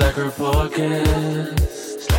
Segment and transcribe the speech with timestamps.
[0.00, 2.10] Slacker Podcast.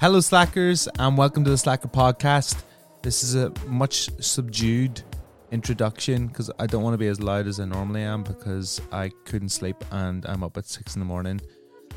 [0.00, 2.62] Hello, Slackers, and welcome to the Slacker Podcast.
[3.02, 5.02] This is a much subdued
[5.50, 9.10] introduction because I don't want to be as loud as I normally am because I
[9.26, 11.38] couldn't sleep and I'm up at six in the morning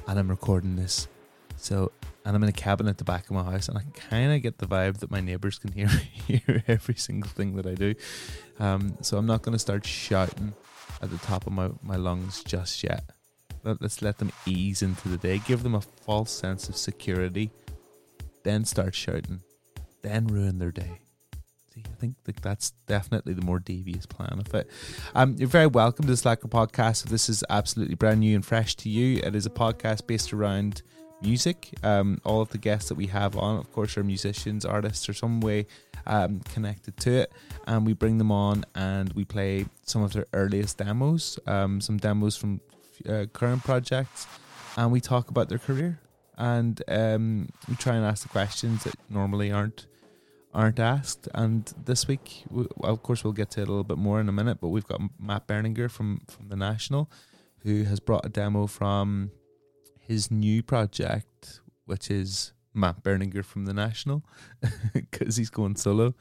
[0.06, 1.08] and I'm recording this.
[1.56, 1.94] So,
[2.25, 4.42] and I'm in a cabin at the back of my house, and I kind of
[4.42, 5.88] get the vibe that my neighbors can hear
[6.28, 7.95] hear every single thing that I do.
[8.59, 10.53] Um, so I'm not going to start shouting
[11.02, 13.03] at the top of my, my lungs just yet.
[13.64, 17.52] Let, let's let them ease into the day, give them a false sense of security,
[18.44, 19.41] then start shouting,
[20.02, 21.02] then ruin their day.
[21.73, 24.69] See, I think like that's definitely the more devious plan of it.
[25.13, 27.03] Um, you're very welcome to the Slacker podcast.
[27.03, 30.81] This is absolutely brand new and fresh to you, it is a podcast based around
[31.22, 31.74] music.
[31.84, 35.13] Um, all of the guests that we have on, of course, are musicians, artists, or
[35.13, 35.68] some way
[36.08, 37.32] um, connected to it.
[37.68, 41.98] And we bring them on and we play some of their earliest demos, um, some
[41.98, 42.62] demos from
[43.08, 44.28] uh, current projects,
[44.78, 46.00] and we talk about their career.
[46.38, 49.88] And um, we try and ask the questions that normally aren't
[50.54, 51.28] aren't asked.
[51.34, 54.20] And this week, we, well, of course, we'll get to it a little bit more
[54.20, 54.60] in a minute.
[54.62, 57.10] But we've got Matt Berninger from from the National,
[57.64, 59.31] who has brought a demo from
[60.00, 64.23] his new project, which is Matt Berninger from the National,
[64.94, 66.13] because he's going solo.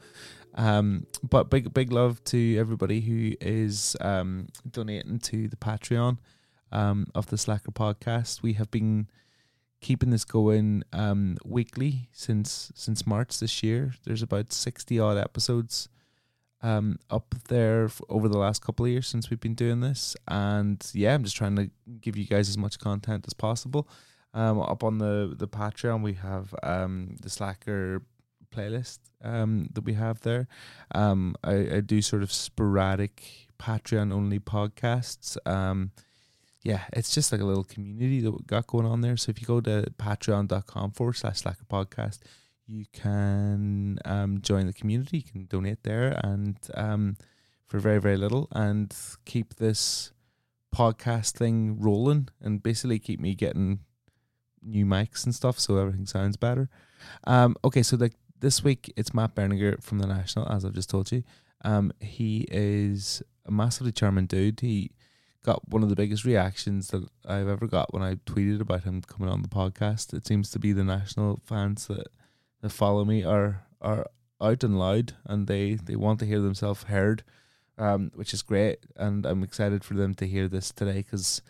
[0.55, 6.17] Um, but big big love to everybody who is um, donating to the Patreon
[6.71, 8.41] um, of the Slacker podcast.
[8.41, 9.07] We have been
[9.81, 13.93] keeping this going um, weekly since since March this year.
[14.05, 15.89] There's about sixty odd episodes
[16.61, 20.15] um, up there f- over the last couple of years since we've been doing this,
[20.27, 21.69] and yeah, I'm just trying to
[22.01, 23.87] give you guys as much content as possible.
[24.33, 28.01] Um, up on the the Patreon, we have um, the Slacker
[28.51, 30.47] playlist um, that we have there.
[30.93, 35.37] Um, I, I do sort of sporadic Patreon only podcasts.
[35.45, 35.91] Um,
[36.63, 39.17] yeah, it's just like a little community that we got going on there.
[39.17, 42.19] So if you go to patreon.com forward slash slacker podcast,
[42.67, 45.17] you can um, join the community.
[45.17, 47.17] You can donate there and um,
[47.65, 50.11] for very, very little and keep this
[50.75, 53.79] podcast thing rolling and basically keep me getting
[54.63, 56.69] new mics and stuff so everything sounds better.
[57.25, 60.89] Um, okay, so like this week it's Matt Berninger from the National, as I've just
[60.89, 61.23] told you.
[61.63, 64.61] Um, he is a massively charming dude.
[64.61, 64.91] He
[65.43, 69.01] got one of the biggest reactions that I've ever got when I tweeted about him
[69.01, 70.13] coming on the podcast.
[70.13, 72.07] It seems to be the National fans that
[72.61, 74.05] that follow me are are
[74.41, 77.23] out and loud and they they want to hear themselves heard,
[77.77, 78.79] um, which is great.
[78.95, 81.41] And I'm excited for them to hear this today because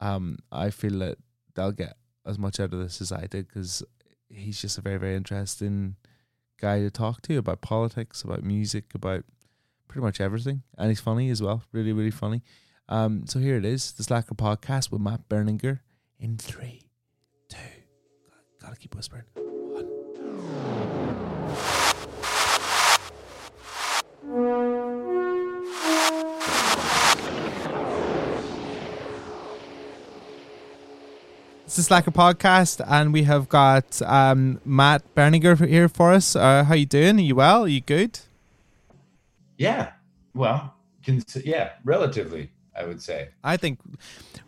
[0.00, 1.18] um, I feel that
[1.54, 3.82] they'll get as much out of this as I did because
[4.28, 5.96] he's just a very very interesting
[6.60, 9.24] guy to talk to about politics, about music, about
[9.88, 11.62] pretty much everything, and he's funny as well.
[11.72, 12.42] Really really funny.
[12.88, 15.80] Um, so here it is, the Slacker podcast with Matt Berninger
[16.18, 16.82] in three,
[17.48, 17.56] two.
[18.60, 19.24] Gotta keep whispering.
[31.70, 36.34] It's the Slacker podcast, and we have got um, Matt Berninger here for us.
[36.34, 37.18] Uh, how you doing?
[37.18, 37.62] Are you well?
[37.62, 38.18] Are you good?
[39.56, 39.92] Yeah.
[40.34, 40.74] Well,
[41.44, 43.28] yeah, relatively, I would say.
[43.44, 43.78] I think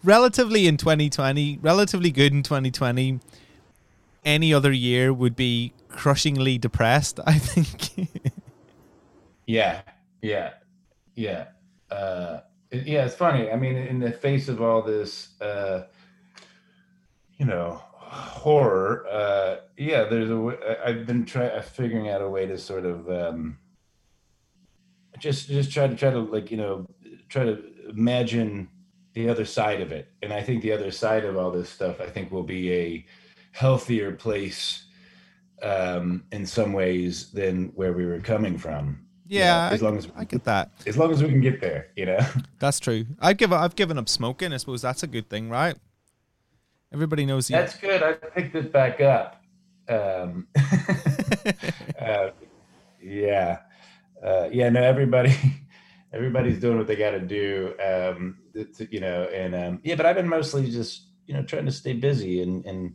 [0.03, 3.21] relatively in 2020, relatively good in 2020.
[4.25, 7.21] any other year would be crushingly depressed.
[7.25, 8.09] I think.
[9.47, 9.83] Yeah,
[10.23, 10.55] yeah,
[11.15, 11.45] yeah,
[11.89, 12.41] uh,
[12.73, 13.05] yeah.
[13.05, 13.49] It's funny.
[13.49, 15.85] I mean, in the face of all this, uh,
[17.39, 19.07] you know, horror.
[19.11, 20.79] Uh, yeah, there's a.
[20.85, 23.59] I've been trying figuring out a way to sort of um,
[25.19, 26.87] just just try to try to like you know
[27.29, 28.69] try to imagine
[29.15, 32.01] the other side of it, and I think the other side of all this stuff,
[32.01, 33.07] I think, will be a
[33.53, 34.87] healthier place
[35.63, 39.05] um, in some ways than where we were coming from.
[39.27, 40.71] you know, yeah, as long as I get that.
[40.87, 42.19] as long as we can get there, you know.
[42.59, 43.07] That's true.
[43.21, 44.53] I've given I've given up smoking.
[44.53, 45.77] I suppose that's a good thing, right?
[46.93, 47.57] Everybody knows you.
[47.57, 48.03] That's good.
[48.03, 49.43] I picked it back up.
[49.89, 50.47] Um,
[52.01, 52.29] uh,
[53.01, 53.59] yeah,
[54.25, 54.69] uh, yeah.
[54.69, 55.35] No, everybody,
[56.13, 57.75] everybody's doing what they got to do.
[57.85, 58.39] Um,
[58.91, 61.95] you know, and um, yeah, but I've been mostly just you know trying to stay
[61.95, 62.95] busy and and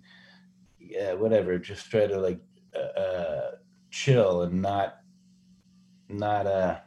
[0.80, 1.58] yeah, whatever.
[1.58, 2.40] Just try to like
[2.76, 3.52] uh, uh,
[3.90, 4.98] chill and not
[6.10, 6.78] not uh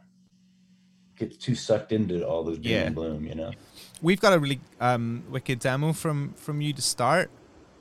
[1.17, 2.87] get too sucked into all this doom Yeah.
[2.87, 3.25] and gloom.
[3.27, 3.51] You know.
[4.03, 7.31] We've got a really um, wicked demo from from you to start,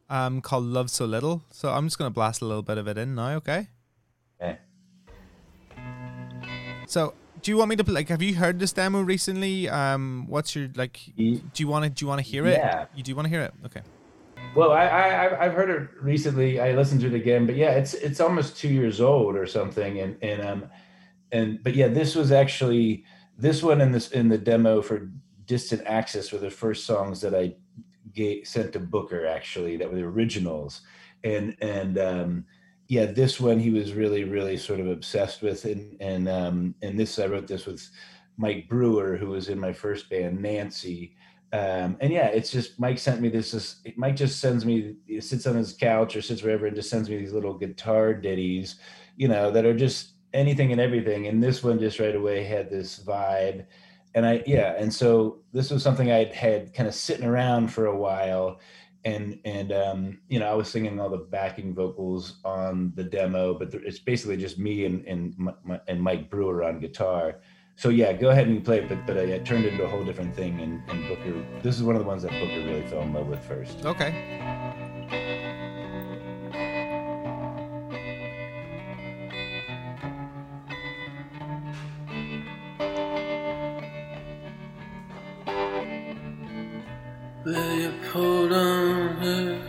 [0.10, 2.98] um, called "Love So Little." So I'm just gonna blast a little bit of it
[2.98, 3.68] in now, okay?
[4.42, 4.58] Okay.
[6.88, 8.10] So, do you want me to like?
[8.10, 9.70] Have you heard this demo recently?
[9.70, 11.00] Um, what's your like?
[11.16, 11.90] Do you want to?
[11.90, 12.58] Do you want to hear it?
[12.58, 12.86] Yeah.
[12.96, 13.54] You do want to hear it?
[13.66, 13.82] Okay.
[14.56, 16.60] Well, I, I I've- I've heard it recently.
[16.60, 20.00] I listened to it again, but yeah, it's it's almost two years old or something.
[20.00, 20.66] And and um
[21.32, 23.06] and but yeah, this was actually
[23.38, 25.10] this one in this in the demo for
[25.50, 27.56] Distant Axis were the first songs that I
[28.14, 30.82] gave, sent to Booker actually that were the originals.
[31.26, 32.46] And and um
[32.88, 35.66] yeah, this one he was really really sort of obsessed with.
[35.66, 37.86] And and um and this I wrote this with
[38.38, 41.16] Mike Brewer, who was in my first band, Nancy
[41.52, 43.52] um, and yeah, it's just Mike sent me this.
[43.52, 47.10] this Mike just sends me, sits on his couch or sits wherever and just sends
[47.10, 48.76] me these little guitar ditties,
[49.18, 51.26] you know, that are just anything and everything.
[51.26, 53.66] And this one just right away had this vibe.
[54.16, 57.86] And I, yeah, and so this was something I'd had kind of sitting around for
[57.86, 58.60] a while.
[59.06, 63.58] And, and, um, you know, I was singing all the backing vocals on the demo,
[63.58, 65.50] but it's basically just me and, and,
[65.88, 67.40] and Mike Brewer on guitar
[67.80, 69.88] so yeah, go ahead and play it, but but I, I turned it into a
[69.88, 70.60] whole different thing.
[70.60, 73.28] And, and Booker, this is one of the ones that Booker really fell in love
[73.28, 73.86] with first.
[73.86, 74.76] Okay.
[87.50, 89.62] Where you pulled on her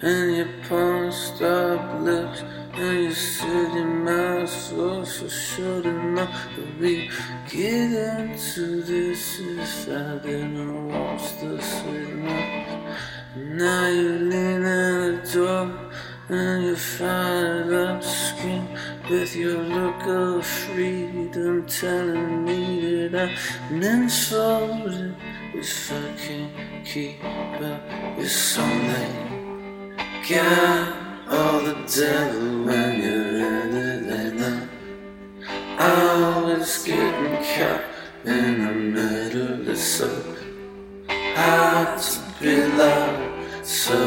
[0.00, 2.40] and your punched up lips
[2.72, 7.10] and you said your mouth so for sure to know that we
[7.50, 12.96] get into this if I didn't watch the signals.
[13.36, 15.90] Now you lean at the door
[16.30, 18.68] and you fired up scream
[19.10, 23.38] with your look of freedom telling me that
[23.68, 25.14] I'm enfolded
[25.52, 27.82] if I can't keep up.
[28.16, 29.08] It's only
[30.26, 30.94] got
[31.30, 33.74] all the devil when you're in
[34.08, 34.70] and
[35.78, 37.84] I'm always getting caught
[38.24, 39.68] in the middle.
[39.68, 40.08] It's so
[41.10, 43.98] hard to be loved so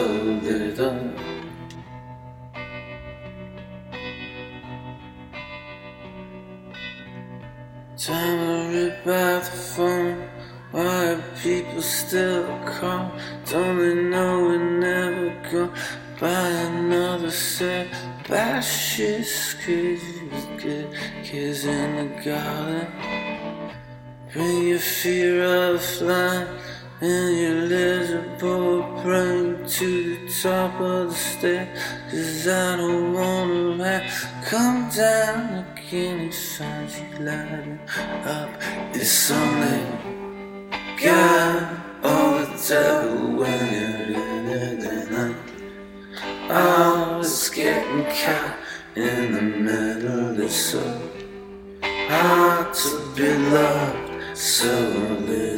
[0.42, 1.12] little.
[7.96, 8.41] Time
[12.12, 13.10] still call?
[13.46, 15.74] Don't they know we're never gonna
[16.20, 17.88] buy another set?
[18.28, 18.86] Cause
[19.66, 19.98] you
[20.60, 22.88] get kids in the garden.
[24.34, 26.50] Bring your fear of flying
[27.00, 31.80] and your lizard brain to the top of the stairs.
[32.10, 37.80] Cause I don't wanna have come down again and find you gliding
[38.26, 38.50] up.
[38.94, 39.80] It's only
[41.02, 44.16] got all the devil when
[45.14, 45.36] I'm
[46.50, 48.58] always getting caught
[48.96, 50.40] in the middle.
[50.42, 50.82] It's so
[51.84, 54.68] hard to be loved so
[55.28, 55.51] little.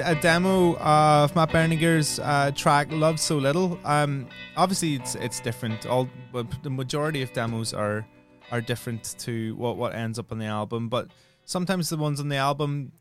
[0.00, 5.86] A, demo of Matt Berninger's uh, track "Love So Little." Um, obviously, it's it's different.
[5.86, 8.06] All but the majority of demos are
[8.50, 10.88] are different to what what ends up on the album.
[10.88, 11.08] But
[11.44, 12.92] sometimes the ones on the album,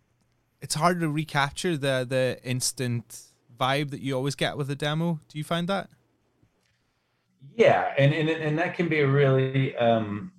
[0.61, 3.21] it's hard to recapture the the instant
[3.59, 5.19] vibe that you always get with a demo.
[5.29, 5.89] Do you find that?
[7.55, 10.31] Yeah, and and and that can be a really um,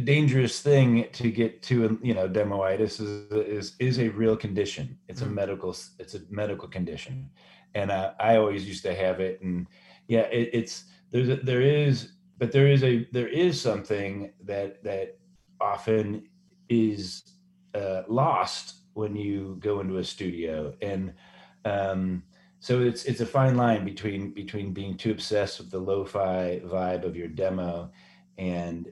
[0.00, 1.98] dangerous thing to get to.
[2.02, 4.98] You know, demoitis is is is a real condition.
[5.08, 7.30] It's a medical it's a medical condition,
[7.74, 9.40] and uh, I always used to have it.
[9.42, 9.66] And
[10.08, 14.82] yeah, it, it's there's a, there is, but there is a there is something that
[14.84, 15.18] that
[15.60, 16.28] often
[16.68, 17.22] is
[17.74, 21.14] uh, lost when you go into a studio and.
[21.66, 22.24] Um,
[22.60, 27.04] so it's it's a fine line between between being too obsessed with the lo-fi vibe
[27.04, 27.90] of your demo
[28.38, 28.90] and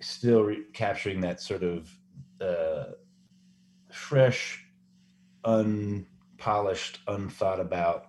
[0.00, 1.90] still re- capturing that sort of
[2.40, 2.92] uh,
[3.90, 4.64] fresh
[5.44, 8.08] unpolished unthought about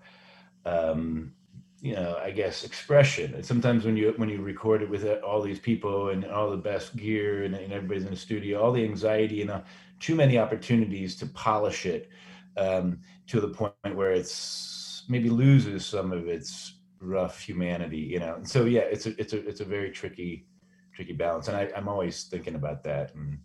[0.65, 1.33] um,
[1.79, 5.19] you know i guess expression and sometimes when you when you record it with uh,
[5.25, 8.71] all these people and all the best gear and, and everybody's in the studio all
[8.71, 9.61] the anxiety and uh,
[9.99, 12.09] too many opportunities to polish it
[12.57, 18.35] um, to the point where it's maybe loses some of its rough humanity, you know.
[18.35, 20.46] And so yeah, it's a it's a it's a very tricky
[20.97, 23.13] tricky balance, and I, I'm always thinking about that.
[23.13, 23.39] And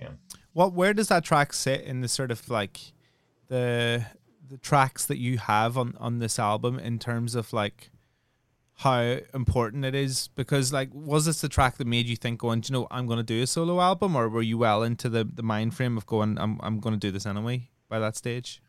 [0.00, 0.08] yeah,
[0.54, 2.80] What where does that track sit in the sort of like
[3.48, 4.06] the
[4.48, 7.90] the tracks that you have on on this album in terms of like
[8.80, 12.60] how important it is because like was this the track that made you think going
[12.60, 15.08] "Do you know i'm going to do a solo album or were you well into
[15.08, 18.16] the the mind frame of going i'm, I'm going to do this anyway by that
[18.16, 18.60] stage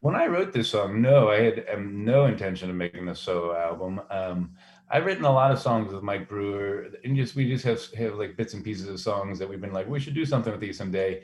[0.00, 3.56] when I wrote this song, no, I had um, no intention of making a solo
[3.56, 4.00] album.
[4.10, 4.54] Um,
[4.90, 8.14] I've written a lot of songs with Mike Brewer, and just we just have have
[8.14, 10.60] like bits and pieces of songs that we've been like, we should do something with
[10.60, 11.22] these someday.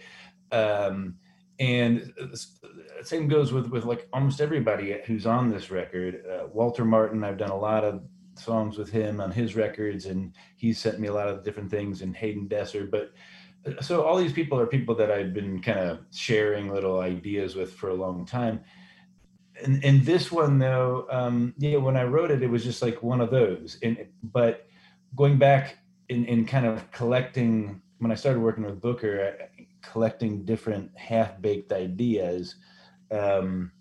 [0.52, 1.16] Um,
[1.59, 2.12] and
[3.02, 6.25] same goes with with like almost everybody who's on this record.
[6.30, 8.02] Uh, Walter Martin, I've done a lot of
[8.35, 12.02] songs with him on his records, and he's sent me a lot of different things.
[12.02, 13.12] And Hayden Desser, but
[13.80, 17.73] so all these people are people that I've been kind of sharing little ideas with
[17.73, 18.61] for a long time.
[19.64, 23.02] And, and this one though, um, yeah, when I wrote it, it was just like
[23.02, 23.78] one of those.
[23.83, 24.66] And but
[25.16, 25.78] going back
[26.09, 29.37] in, in kind of collecting when I started working with Booker,
[29.83, 32.56] collecting different half-baked ideas,
[33.11, 33.73] um,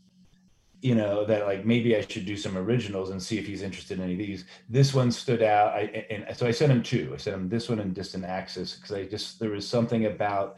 [0.81, 3.97] you know, that like maybe I should do some originals and see if he's interested
[3.97, 4.45] in any of these.
[4.69, 7.11] This one stood out, I, and so I sent him two.
[7.13, 10.57] I sent him this one and Distant Axis because I just there was something about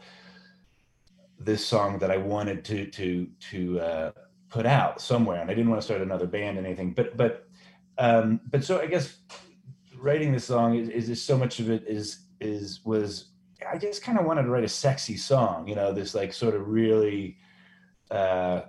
[1.38, 4.12] this song that I wanted to to to uh,
[4.48, 6.92] put out somewhere, and I didn't want to start another band or anything.
[6.92, 7.48] But but
[7.98, 9.16] um, but so I guess
[9.96, 13.26] writing this song is, is just so much of it is is was
[13.70, 16.54] I just kind of wanted to write a sexy song, you know, this like sort
[16.54, 17.38] of really.
[18.10, 18.62] Uh,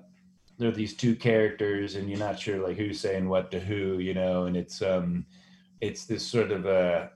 [0.58, 4.00] there are these two characters and you're not sure like who's saying what to who
[4.00, 5.26] you know and it's um
[5.82, 7.12] it's this sort of a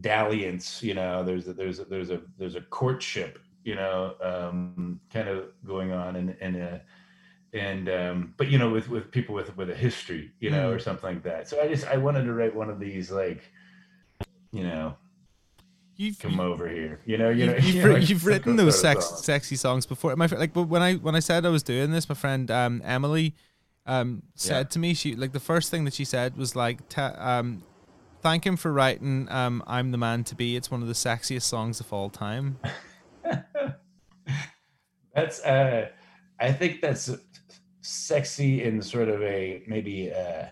[0.00, 5.00] dalliance you know there's a there's a there's a there's a courtship you know um
[5.12, 6.78] kind of going on and and uh
[7.54, 10.74] and um but you know with with people with with a history you know Mm.
[10.76, 13.42] or something like that so i just i wanted to write one of these like
[14.52, 14.96] you know
[15.96, 19.06] you've come over here you know you know You've, you know, you've written those sex,
[19.06, 19.18] song.
[19.18, 20.14] sexy songs before.
[20.16, 22.82] My like, but when I when I said I was doing this, my friend um,
[22.84, 23.34] Emily
[23.86, 24.68] um, said Yeah.
[24.74, 27.64] to me, she like the first thing that she said was like, ta um,
[28.22, 31.42] "Thank him for writing um, I'm the man to be." It's one of the sexiest
[31.42, 32.58] songs of all time.
[35.14, 35.88] That's uh
[36.40, 37.10] I think that's
[37.88, 40.46] sexy in sort of a maybe uh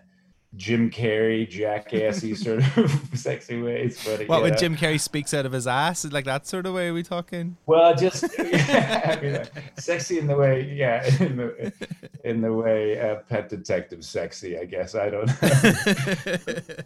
[0.54, 3.82] Jim Carrey, jackassy sort of sexy way.
[3.82, 4.24] It's funny.
[4.24, 4.58] What when know?
[4.58, 6.04] Jim Carrey speaks out of his ass?
[6.06, 7.58] Like that sort of way are we talking?
[7.66, 9.46] Well, just I mean, uh,
[9.78, 11.72] sexy in the way, yeah, in the
[12.24, 14.58] in the way uh, Pet Detective sexy.
[14.58, 15.26] I guess I don't.
[15.26, 16.76] know.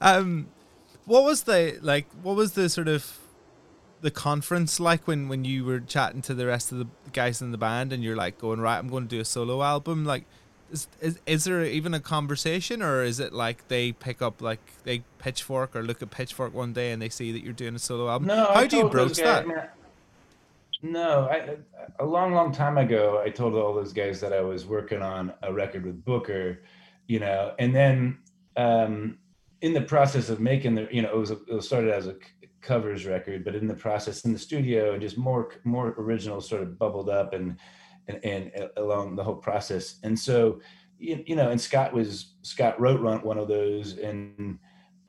[0.00, 0.48] um,
[1.04, 2.06] what was the like?
[2.22, 3.18] What was the sort of
[4.04, 7.52] the conference like when when you were chatting to the rest of the guys in
[7.52, 8.78] the band and you're like going right?
[8.78, 10.04] I'm going to do a solo album.
[10.04, 10.24] Like,
[10.70, 14.60] is, is is there even a conversation, or is it like they pick up like
[14.84, 17.78] they Pitchfork or look at Pitchfork one day and they see that you're doing a
[17.78, 18.28] solo album?
[18.28, 19.48] No, how I do you broach guys- that?
[19.48, 19.68] I
[20.82, 21.56] no, I,
[21.98, 25.32] a long, long time ago, I told all those guys that I was working on
[25.42, 26.60] a record with Booker,
[27.06, 28.18] you know, and then
[28.58, 29.16] um,
[29.62, 32.16] in the process of making the, you know, it was, it was started as a
[32.64, 36.62] covers record, but in the process in the studio, and just more, more originals sort
[36.62, 37.56] of bubbled up and,
[38.08, 40.60] and, and uh, along the whole process, and so,
[40.98, 44.58] you, you know, and Scott was Scott wrote one of those, and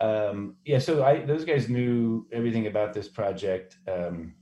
[0.02, 3.78] um, yeah, so I those guys knew everything about this project.
[3.88, 4.36] Um,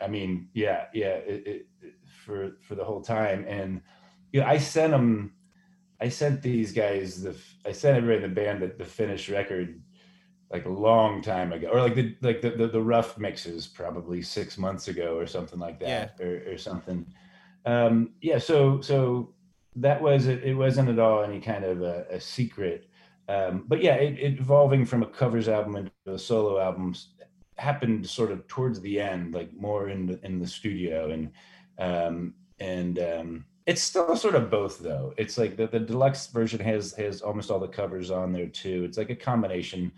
[0.00, 1.66] I mean, yeah, yeah, it, it-
[2.24, 3.82] for for the whole time, and
[4.32, 5.34] you know, I sent them,
[6.00, 9.80] I sent these guys the, i sent everybody in the band the, the finished record
[10.54, 14.22] like a long time ago, or like the like the, the the rough mixes probably
[14.22, 17.04] six months ago or something like that, or, or something.
[17.66, 19.34] Um, yeah, so so
[19.74, 20.44] that was it.
[20.44, 22.88] It wasn't at all any kind of a, a secret.
[23.28, 26.94] Um, but yeah, it, it evolving from a covers album into a solo album
[27.56, 31.30] happened sort of towards the end, like more in the in the studio, and
[31.78, 35.14] um, and um, it's still sort of both though.
[35.16, 38.84] It's like the, the deluxe version has has almost all the covers on there too.
[38.84, 39.90] It's like a combination.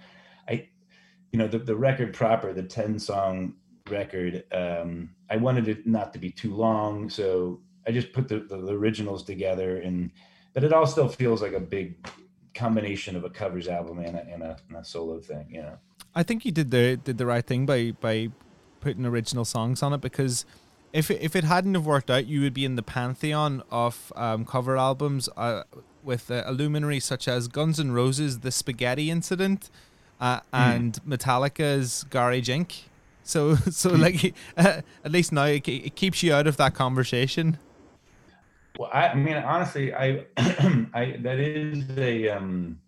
[1.33, 3.54] You know, the the record proper, the ten song
[3.88, 4.45] record.
[4.52, 8.73] Um, I wanted it not to be too long, so I just put the, the,
[8.73, 10.11] originals together, and
[10.54, 12.06] but it all still feels like a big
[12.54, 15.49] combination of a covers album and a, and a, and a solo thing.
[15.52, 15.78] Know.
[16.14, 18.30] I think you did the did the right thing by by
[18.80, 20.45] putting original songs on it because
[20.92, 24.12] if it, if it hadn't have worked out, you would be in the pantheon of
[24.16, 25.64] um, cover albums uh,
[26.02, 29.71] with uh, a luminary such as Guns N' Roses' "The Spaghetti Incident"
[30.20, 32.85] uh, and Metallica's "Garage Inc."
[33.26, 37.58] So so like uh, at least now it, it keeps you out of that conversation.
[38.78, 42.28] Well, I, I mean, honestly, I, I that is a.
[42.30, 42.78] Um,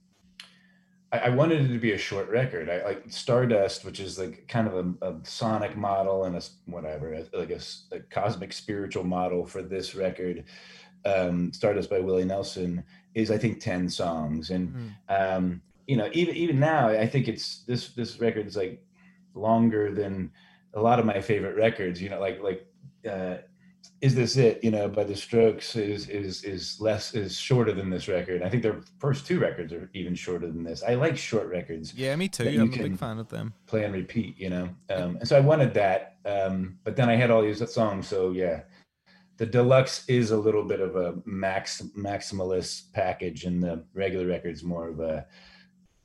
[1.12, 2.68] I, I wanted it to be a short record.
[2.68, 7.24] I like Stardust, which is like kind of a, a sonic model and a whatever,
[7.32, 7.60] like a,
[7.92, 10.44] a cosmic spiritual model for this record.
[11.04, 16.36] Um, Stardust by Willie Nelson is, I think, ten songs, and um, you know, even
[16.36, 18.80] even now, I think it's this this record is like
[19.34, 20.30] longer than
[20.74, 22.00] a lot of my favorite records.
[22.00, 22.64] You know, like like.
[23.08, 23.38] Uh,
[24.00, 27.90] is this it you know by the strokes is is is less is shorter than
[27.90, 31.16] this record i think their first two records are even shorter than this i like
[31.16, 32.44] short records Yeah, me too.
[32.48, 33.54] I'm a big fan of them.
[33.66, 37.14] play and repeat you know um and so i wanted that um but then i
[37.16, 38.62] had all these songs so yeah
[39.36, 44.62] the deluxe is a little bit of a max maximalist package and the regular record's
[44.64, 45.24] more of a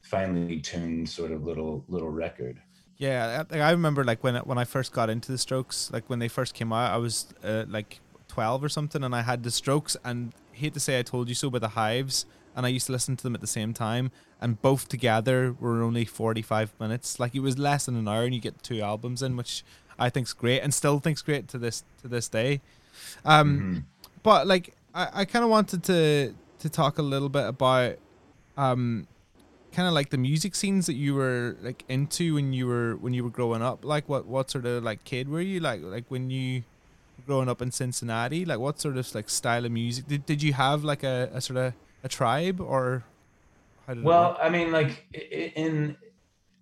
[0.03, 2.61] finely tuned sort of little little record
[2.97, 6.05] Yeah, I, I remember like when I- when I first got into the Strokes, like
[6.09, 9.43] when they first came out, I was uh, like twelve or something, and I had
[9.43, 12.69] the Strokes, and hate to say I told you so, but the Hives, and I
[12.69, 16.41] used to listen to them at the same time, and both together were only forty
[16.43, 17.19] five minutes.
[17.19, 19.63] Like it was less than an hour, and you get two albums in, which
[19.97, 22.61] I think's great, and still think's great to this to this day.
[23.25, 23.85] Um,
[24.21, 27.95] but like I, I kind of wanted to to talk a little bit about
[28.55, 29.07] um
[29.73, 33.13] kind of like the music scenes that you were like into when you were when
[33.13, 36.05] you were growing up like what what sort of like kid were you like like
[36.09, 36.63] when you
[37.17, 40.41] were growing up in cincinnati like what sort of like style of music did, did
[40.41, 43.03] you have like a, a sort of a tribe or
[43.87, 44.37] how did it Well?
[44.41, 45.05] I mean, like
[45.55, 45.95] in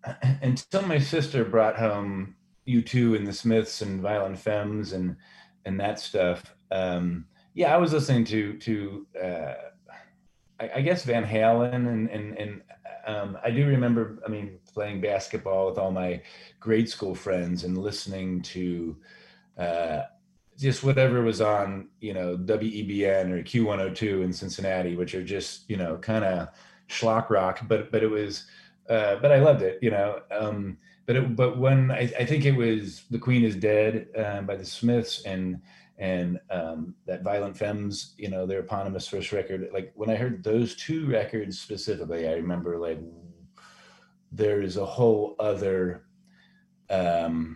[0.41, 2.35] until my sister brought home
[2.67, 5.15] U2 and the Smiths and Violent Femmes and
[5.65, 6.55] and that stuff.
[6.71, 9.53] Um, yeah, I was listening to to uh,
[10.59, 12.61] I, I guess Van Halen and and and
[13.05, 14.19] um, I do remember.
[14.25, 16.21] I mean, playing basketball with all my
[16.59, 18.95] grade school friends and listening to.
[19.57, 20.03] Uh,
[20.57, 25.75] just whatever was on, you know, WEBN or Q102 in Cincinnati, which are just, you
[25.75, 26.49] know, kind of
[26.87, 28.45] schlock rock, but but it was,
[28.89, 30.19] uh, but I loved it, you know.
[30.29, 34.45] Um, but it, but when I, I think it was "The Queen Is Dead" um,
[34.45, 35.61] by the Smiths and
[36.01, 39.69] and um, that Violent Femmes, you know, their eponymous first record.
[39.71, 42.99] Like when I heard those two records specifically, I remember like
[44.31, 46.05] there is a whole other
[46.89, 47.55] um,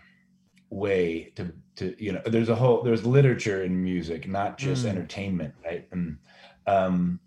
[0.70, 4.90] way to to you know there's a whole there's literature in music not just Mm.
[4.90, 6.18] entertainment right and
[6.68, 7.20] um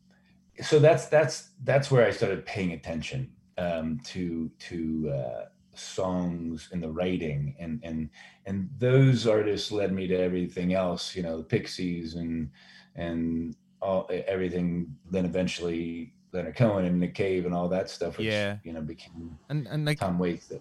[0.62, 6.82] so that's that's that's where i started paying attention um to to uh songs and
[6.82, 8.10] the writing and and
[8.48, 12.50] and those artists led me to everything else you know the pixies and
[12.96, 14.96] and all everything.
[15.10, 18.58] Then eventually leonard cohen and nick cave and all that stuff which Yeah.
[18.64, 20.52] you know became and and like tom waits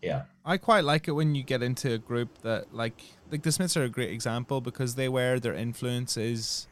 [0.00, 0.22] yeah.
[0.44, 3.76] I quite like it when you get into a group that like like the Smiths
[3.76, 6.68] are a great example because they wear their influences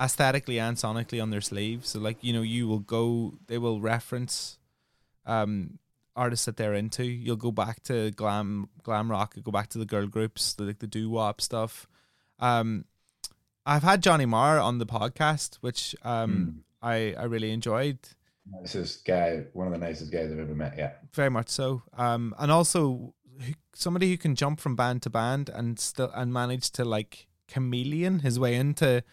[0.00, 1.90] aesthetically and sonically on their sleeves.
[1.90, 4.58] So like you know, you will go, they will reference
[5.26, 5.78] um
[6.16, 7.04] artists that they're into.
[7.04, 10.78] You'll go back to glam glam rock, go back to the girl groups, the, like
[10.78, 11.86] the doo wop stuff.
[12.38, 12.84] Um,
[13.64, 16.62] I've had Johnny Marr on the podcast, which um Mm.
[16.82, 17.98] I I really enjoyed.
[18.50, 20.74] Nicest guy, one of the nicest guys I've ever met.
[20.76, 20.92] Yeah.
[21.14, 21.82] very much so.
[21.96, 23.14] Um, and also
[23.74, 28.18] somebody who can jump from band to band and still and manage to like chameleon
[28.20, 29.04] his way into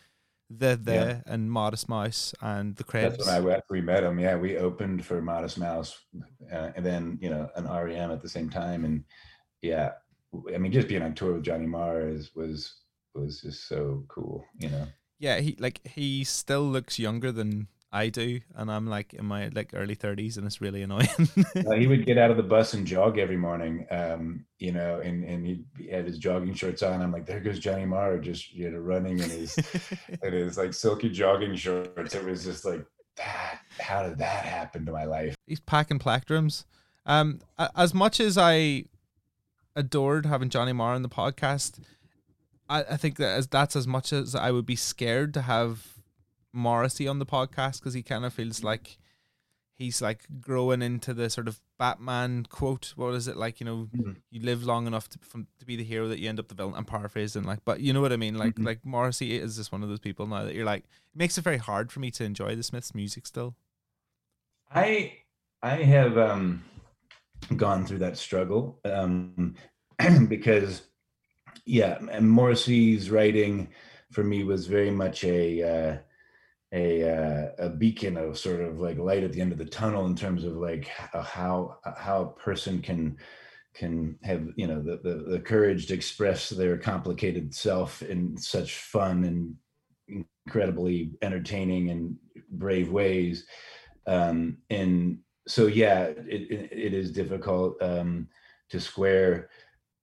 [0.49, 1.21] the the Yeah.
[1.25, 3.17] and Modest Mouse and the Cribs.
[3.17, 4.19] That's when I after we met him.
[4.19, 5.99] Yeah, we opened for Modest Mouse,
[6.51, 9.03] uh, and then you know an REM at the same time, and
[9.61, 9.91] yeah,
[10.53, 12.81] I mean just being on tour with Johnny Marr is was
[13.13, 14.45] was just so cool.
[14.57, 14.87] You know.
[15.19, 19.49] yeah, he like he still looks younger than I do, and I'm like in my
[19.49, 21.07] like early thirties, and it's really annoying.
[21.55, 24.99] Uh, he would get out of the bus and jog every morning, um, you know,
[24.99, 27.01] and and he had his jogging shorts on.
[27.01, 29.57] I'm like, there goes Johnny Marr, just you know, running in his
[30.23, 32.15] in his like silky jogging shorts.
[32.15, 32.85] It was just like
[33.17, 33.59] that.
[33.79, 35.35] How did that happen to my life?
[35.47, 36.65] He's packing plectrums.
[37.05, 37.39] Um,
[37.75, 38.85] as much as I
[39.75, 41.79] adored having Johnny Marr on the podcast,
[42.69, 45.98] I, I think that as that's as much as I would be scared to have
[46.53, 48.97] Morrissey on the podcast because he kind of feels like
[49.73, 52.93] he's like growing into the sort of Batman quote.
[52.95, 53.59] What is it like?
[53.59, 54.17] You know, Mhm.
[54.29, 56.55] you live long enough to from, to be the hero that you end up the
[56.55, 56.73] villain.
[56.75, 58.35] I'm paraphrasing, like, but you know what I mean.
[58.35, 58.65] Like, Mhm.
[58.65, 61.43] like Morrissey is just one of those people now that you're like, it makes it
[61.43, 63.55] very hard for me to enjoy the Smiths' music still.
[64.71, 65.19] I
[65.61, 66.63] I have um,
[67.55, 69.55] gone through that struggle um,
[70.27, 70.83] because
[71.65, 73.69] yeah, and Morrissey's writing
[74.11, 75.97] for me was very much a uh,
[76.71, 80.05] a uh, a beacon of sort of like light at the end of the tunnel
[80.05, 83.17] in terms of like how how a person can
[83.73, 88.75] can have you know the, the the courage to express their complicated self in such
[88.75, 89.55] fun and
[90.45, 92.15] incredibly entertaining and
[92.51, 93.45] brave ways.
[94.05, 98.27] Um and so yeah it, it, it is difficult um
[98.69, 99.49] to square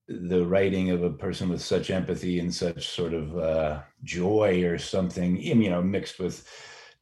[0.09, 4.79] the writing of a person with such empathy and such sort of uh joy or
[4.79, 6.47] something you know mixed with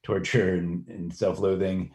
[0.02, 1.90] torture and, and self-loathing.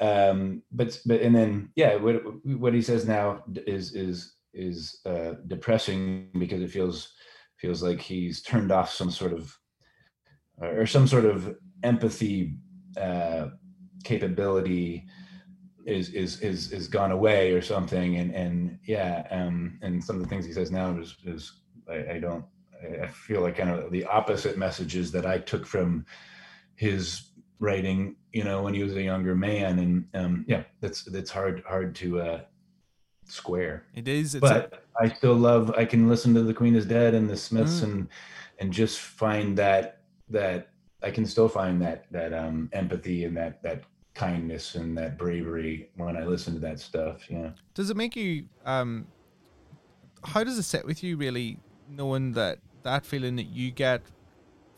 [0.00, 5.34] Um but but and then yeah what what he says now is is is uh
[5.46, 7.12] depressing because it feels
[7.58, 9.56] feels like he's turned off some sort of
[10.58, 12.56] or some sort of empathy
[13.00, 13.46] uh
[14.04, 15.06] capability
[15.86, 20.22] is is is is gone away or something and and yeah um and some of
[20.22, 21.52] the things he says now is is
[21.90, 22.44] i, I don't
[23.02, 26.04] I- feel like kind of the opposite messages that i took from
[26.76, 31.30] his writing you know when he was a younger man and um yeah that's that's
[31.30, 32.40] hard hard to uh
[33.26, 34.34] square It is.
[34.34, 35.70] It's a- but I still love.
[35.76, 37.84] I can listen to the Queen is Dead and the Smiths Mm.
[37.84, 38.08] and
[38.58, 40.70] and just find that that
[41.02, 43.84] I can still find that that um empathy and that that
[44.20, 47.30] kindness and that bravery when I listen to that stuff.
[47.30, 47.50] Yeah.
[47.74, 49.06] Does it make you um
[50.22, 54.02] how does it sit with you really knowing that that feeling that you get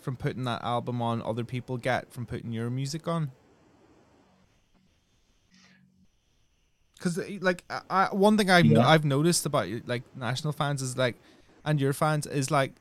[0.01, 3.33] from putting that album on other people get from putting your music on?
[7.01, 8.87] Cuz like I, one thing I've Yeah.
[8.87, 11.17] I've noticed about you, like national fans is like
[11.65, 12.75] and your fans is like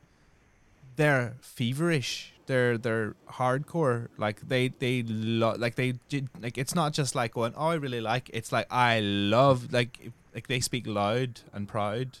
[0.94, 2.31] they're feverish.
[2.52, 4.08] They're they're hardcore.
[4.18, 7.74] Like they they lo- like they did like it's not just like going oh I
[7.76, 8.30] really like.
[8.34, 12.18] It's like I love like like they speak loud and proud.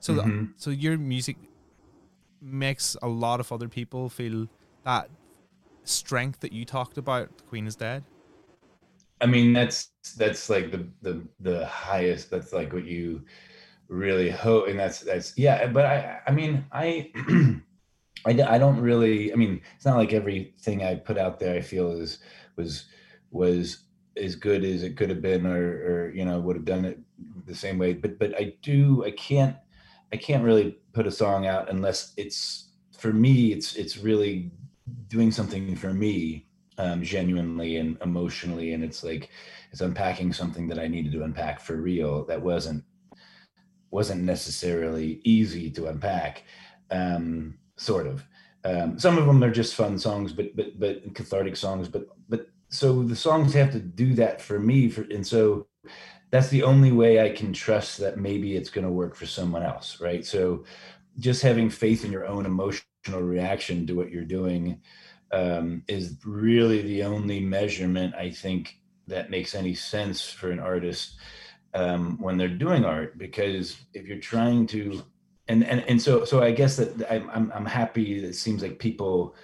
[0.00, 0.54] So the- Mhm.
[0.56, 1.38] so your music
[2.40, 4.48] makes a lot of other people feel
[4.84, 5.08] that
[5.84, 7.36] strength that you talked about.
[7.38, 8.04] The Queen is dead.
[9.20, 12.30] I mean that's that's like the the the highest.
[12.30, 13.24] That's like what you
[13.88, 15.66] really hope, and that's that's yeah.
[15.68, 17.12] But I I mean I.
[18.26, 21.60] I, I don't really i mean it's not like everything i put out there i
[21.60, 22.18] feel is
[22.56, 22.86] was
[23.30, 23.84] was
[24.16, 26.98] as good as it could have been or or you know would have done it
[27.46, 29.56] the same way but but i do i can't
[30.12, 34.50] i can't really put a song out unless it's for me it's it's really
[35.08, 36.46] doing something for me
[36.78, 39.30] um genuinely and emotionally and it's like
[39.72, 42.84] it's unpacking something that i needed to unpack for real that wasn't
[43.94, 46.42] wasn't necessarily easy to unpack.
[46.90, 48.24] Um sort of
[48.64, 52.48] um some of them are just fun songs but but but cathartic songs but but
[52.68, 55.66] so the songs have to do that for me for and so
[56.30, 59.62] that's the only way i can trust that maybe it's going to work for someone
[59.62, 60.64] else right so
[61.18, 62.84] just having faith in your own emotional
[63.20, 64.80] reaction to what you're doing
[65.32, 71.16] um, is really the only measurement I think that makes any sense for an artist
[71.74, 73.18] um, when they're doing art.
[73.18, 75.02] Because if you're trying to,
[75.48, 78.24] and and and so so I guess that I'm I'm, I'm happy.
[78.24, 79.34] It seems like people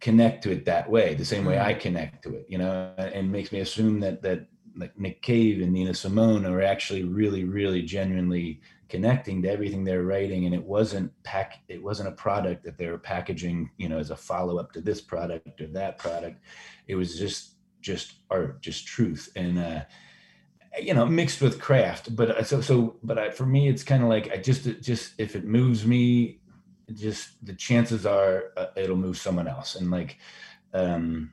[0.00, 1.80] connect to it that way, the same way I Mm.
[1.80, 5.72] connect to it, you know, and makes me assume that that like Nick Cave and
[5.72, 10.46] Nina Simone are actually really, really genuinely connecting to everything they're writing.
[10.46, 14.10] And it wasn't pack, it wasn't a product that they were packaging, you know, as
[14.10, 16.40] a follow-up to this product or that product.
[16.86, 19.30] It was just just art, just truth.
[19.36, 19.82] And uh
[20.78, 22.14] you know, mixed with craft.
[22.14, 25.14] But uh, so so but I, for me it's kind of like I just just
[25.18, 26.40] if it moves me
[26.94, 30.18] just the chances are uh, it'll move someone else and like
[30.74, 31.32] um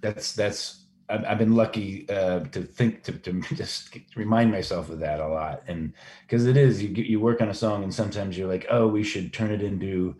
[0.00, 5.00] that's that's I've, I've been lucky uh to think to, to just remind myself of
[5.00, 8.36] that a lot and because it is you you work on a song and sometimes
[8.36, 10.16] you're like oh we should turn it into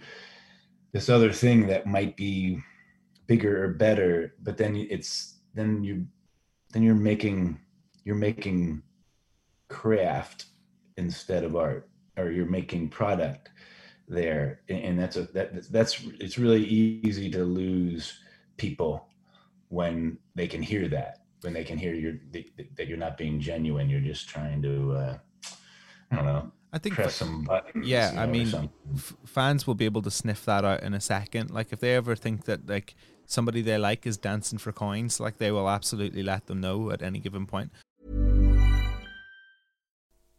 [0.93, 2.59] this other thing that might be
[3.27, 6.07] bigger or better but then it's then you
[6.73, 7.59] then you're making
[8.09, 8.83] you're making
[9.69, 10.47] craft
[10.97, 13.51] instead of art or you're making product
[14.09, 18.19] there and that's a that that's it's really easy to lose
[18.57, 19.09] people
[19.69, 22.17] when they can hear that when they can hear you're
[22.77, 25.19] that you're not being genuine you're just trying to uh
[26.11, 29.17] i don't know I think press some buttons yeah, you I know, or mean, f-
[29.25, 31.51] fans will be able to sniff that out in a second.
[31.51, 32.95] Like if they ever think that like
[33.25, 37.01] somebody they like is dancing for coins, like they will absolutely let them know at
[37.01, 37.73] any given point.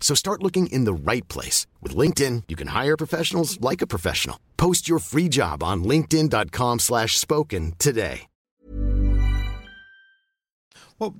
[0.00, 1.66] So start looking in the right place.
[1.82, 4.40] With LinkedIn, you can hire professionals like a professional.
[4.56, 8.26] Post your free job on linkedin.com slash spoken today.
[10.98, 11.14] Well,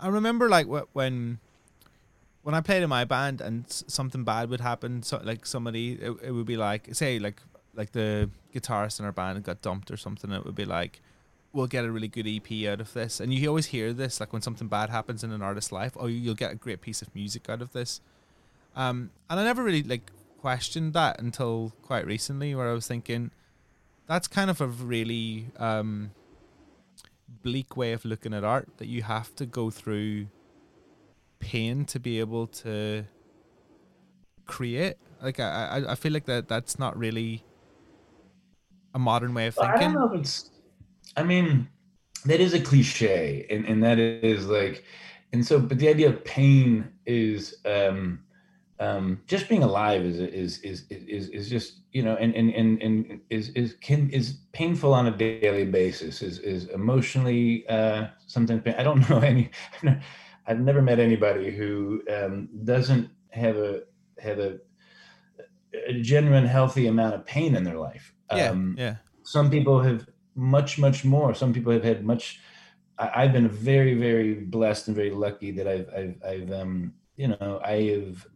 [0.00, 1.38] I remember like when
[2.42, 5.02] when I played in my band and something bad would happen.
[5.02, 7.42] So like somebody, it, it would be like say like
[7.74, 10.30] like the guitarist in our band got dumped or something.
[10.30, 11.00] It would be like
[11.52, 13.18] we'll get a really good EP out of this.
[13.18, 15.96] And you always hear this like when something bad happens in an artist's life.
[15.98, 18.00] Oh, you'll get a great piece of music out of this.
[18.76, 23.30] Um, and I never really like questioned that until quite recently, where I was thinking
[24.06, 26.12] that's kind of a really um
[27.42, 30.28] bleak way of looking at art that you have to go through
[31.40, 33.04] pain to be able to
[34.46, 37.42] create like i i, I feel like that that's not really
[38.96, 40.50] a modern way of Well, I don't thinking know if it's.
[41.16, 41.68] I mean,
[42.24, 44.84] that is a cliche, and and that is like,
[45.32, 48.20] and so, but the idea of pain is um,
[48.78, 52.82] um, just being alive is is is is is just you know, and and and
[52.82, 56.22] and is is can is painful on a daily basis.
[56.22, 58.62] Is is emotionally uh, sometimes.
[58.62, 58.74] Pain.
[58.78, 59.50] I don't know any.
[60.48, 63.82] I've never, met anybody who um, doesn't have a
[64.18, 64.58] have a,
[65.88, 68.14] a genuine healthy amount of pain in their life.
[68.32, 72.40] yeah Um, yeah some people have much much more some people have had much
[72.98, 77.28] I, i've been very very blessed and very lucky that i've i've, I've um you
[77.28, 78.26] know i have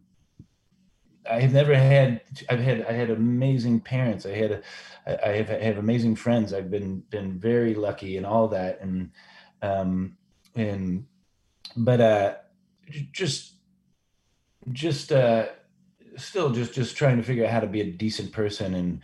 [1.29, 2.21] I have never had.
[2.49, 2.85] I've had.
[2.85, 4.25] I had amazing parents.
[4.25, 4.51] I had.
[4.51, 6.53] A, I have, I have amazing friends.
[6.53, 9.11] I've been been very lucky and all that, and
[9.61, 10.17] um,
[10.55, 11.05] and
[11.75, 12.35] but uh,
[13.11, 13.53] just
[14.71, 15.47] just uh,
[16.17, 19.01] still just just trying to figure out how to be a decent person and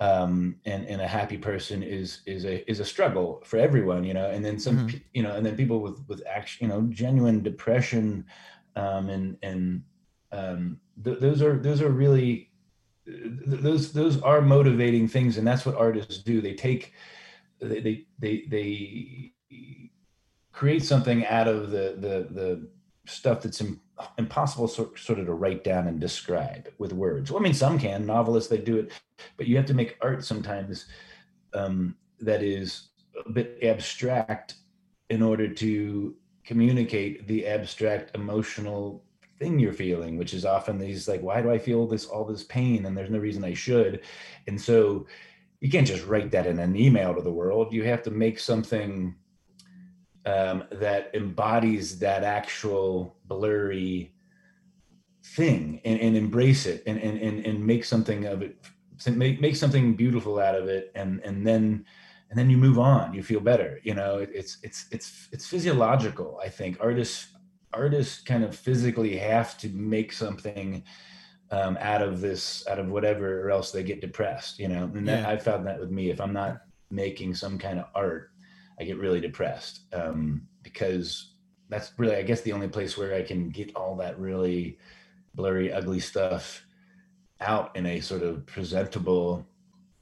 [0.00, 4.12] um and and a happy person is is a is a struggle for everyone you
[4.12, 4.96] know and then some mm-hmm.
[5.12, 8.24] you know and then people with with action you know genuine depression
[8.74, 9.82] um and and
[10.34, 12.50] um th- those are those are really
[13.06, 16.40] th- those those are motivating things and that's what artists do.
[16.40, 16.92] They take
[17.60, 19.32] they they they, they
[20.52, 22.68] create something out of the the the
[23.06, 23.80] stuff that's Im-
[24.18, 27.30] impossible sort, sort of to write down and describe with words.
[27.30, 28.06] Well, I mean, some can.
[28.06, 28.92] Novelists they do it,
[29.36, 30.86] but you have to make art sometimes
[31.52, 32.88] um, that is
[33.26, 34.54] a bit abstract
[35.10, 39.03] in order to communicate the abstract emotional
[39.38, 42.44] thing you're feeling, which is often these like, why do I feel this all this
[42.44, 44.02] pain and there's no reason I should,
[44.46, 45.06] and so
[45.60, 47.72] you can't just write that in an email to the world.
[47.72, 49.14] You have to make something
[50.26, 54.14] um, that embodies that actual blurry
[55.24, 58.56] thing and, and embrace it and, and, and, and make something of it
[59.10, 61.84] make, make something beautiful out of it and and then
[62.30, 63.14] and then you move on.
[63.14, 64.18] You feel better you know?
[64.18, 66.76] It, it's it's it's it's physiological i think.
[66.80, 67.33] Artists
[67.76, 70.82] artists kind of physically have to make something
[71.50, 75.06] um, out of this out of whatever or else they get depressed you know and
[75.06, 78.30] that, i found that with me if i'm not making some kind of art
[78.78, 81.34] I get really depressed um, because
[81.68, 84.78] that's really, I guess, the only place where I can get all that really
[85.34, 86.64] blurry, ugly stuff
[87.40, 89.46] out in a sort of presentable,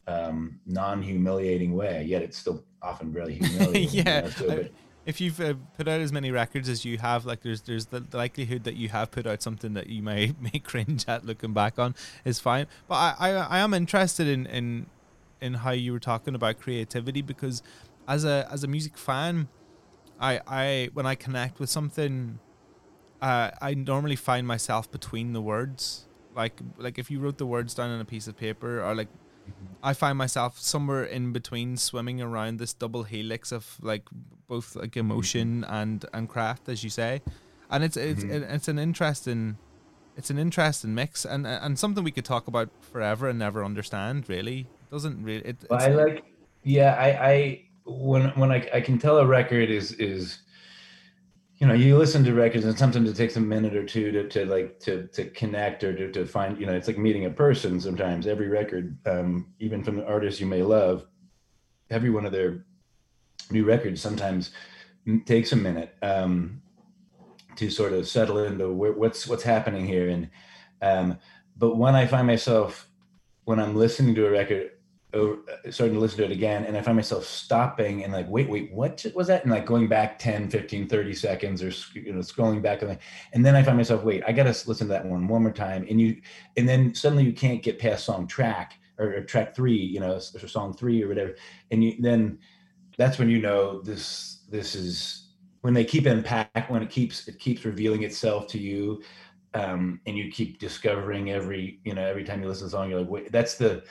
[0.06, 2.04] um, non-humiliating way.
[2.04, 3.88] Yet it's still often really humiliating.
[3.90, 4.16] yeah.
[4.16, 4.72] You know, so, but,
[5.04, 8.04] if you've uh, put out as many records as you have, like there's there's the,
[8.12, 11.78] likelihood that you have put out something that you may may cringe at looking back
[11.78, 12.66] on is fine.
[12.88, 14.86] But I I, I am interested in in
[15.40, 17.62] in how you were talking about creativity because
[18.06, 19.48] as a as a music fan,
[20.20, 22.38] I I when I connect with something,
[23.20, 26.06] uh, I normally find myself between the words.
[26.34, 29.08] Like like if you wrote the words down on a piece of paper, or like
[29.08, 29.74] mm-hmm.
[29.82, 34.04] I find myself somewhere in between, swimming around this double helix of like
[34.52, 35.80] both like emotion mm-hmm.
[35.80, 37.22] and and craft, as you say,
[37.70, 38.54] and it's it's mm-hmm.
[38.56, 39.56] it's an interesting
[40.18, 44.28] it's an interesting mix and and something we could talk about forever and never understand.
[44.28, 45.44] Really, it doesn't really.
[45.50, 46.24] It, I like.
[46.64, 50.38] Yeah, I I when when I, I can tell a record is is
[51.58, 54.28] you know you listen to records and sometimes it takes a minute or two to,
[54.28, 57.30] to like to to connect or to, to find you know it's like meeting a
[57.30, 61.06] person sometimes every record um, even from the artist you may love
[61.90, 62.64] every one of their
[63.50, 64.50] new records sometimes
[65.26, 66.62] takes a minute um,
[67.56, 70.08] to sort of settle into where, what's what's happening here.
[70.08, 70.30] And
[70.80, 71.18] um,
[71.56, 72.88] but when I find myself
[73.44, 74.70] when I'm listening to a record
[75.14, 75.38] over,
[75.70, 78.72] starting to listen to it again and i find myself stopping and like wait wait
[78.72, 79.42] what was that?
[79.42, 82.98] And like going back 10 15 30 seconds or you know scrolling back and,
[83.32, 85.86] and then i find myself wait i gotta listen to that one one more time.
[85.88, 86.20] And you
[86.56, 90.14] and then suddenly you can't get past song track or, or track three you know
[90.14, 91.34] or song three or whatever.
[91.70, 92.38] And you then
[92.98, 95.28] that's when you know this this is
[95.62, 99.02] when they keep unpack when it keeps it keeps revealing itself to you
[99.54, 102.90] um, and you keep discovering every you know every time you listen to the song
[102.90, 103.82] you're like wait that's the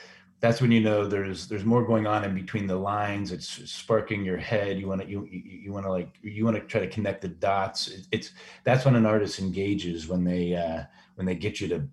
[0.42, 3.30] that's when you know there's there's more going on in between the lines.
[3.30, 4.76] It's sparking your head.
[4.76, 7.28] You want to you you want to like you want to try to connect the
[7.28, 7.92] dots.
[8.10, 8.32] It's
[8.64, 10.82] that's when an artist engages when they uh
[11.14, 11.88] when they get you to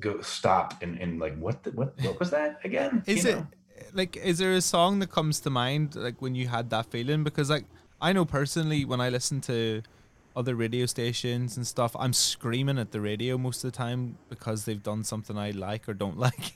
[0.00, 3.02] go stop and and like what the, what what was that again?
[3.06, 3.46] Is you it know?
[3.92, 7.24] Like is there a song that comes to mind like when you had that feeling
[7.24, 7.64] because like
[8.00, 9.82] i know personally when i listen to
[10.38, 14.64] other radio stations and stuff, I'm screaming at the radio most of the time because
[14.64, 16.54] they've done something I like or don't like.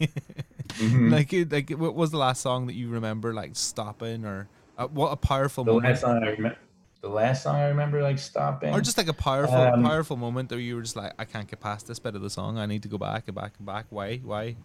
[0.68, 1.12] mm-hmm.
[1.12, 5.08] Like, like what was the last song that you remember like stopping or uh, what
[5.08, 5.90] a powerful the moment?
[5.90, 6.58] Last song I remember,
[7.00, 10.50] the last song I remember like stopping, or just like a powerful, um, powerful moment
[10.50, 12.58] where you were just like, I can't get past this bit of the song.
[12.58, 13.86] I need to go back and back and back.
[13.90, 14.18] Why?
[14.18, 14.50] Why?
[14.52, 14.56] Do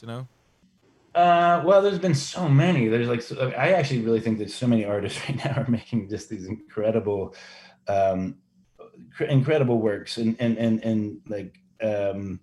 [0.00, 0.28] you know?
[1.14, 2.88] Uh, well, there's been so many.
[2.88, 6.08] There's like, so, I actually really think that so many artists right now are making
[6.08, 7.34] just these incredible
[7.88, 8.36] um,
[9.28, 10.16] incredible works.
[10.16, 12.40] And and and and like um,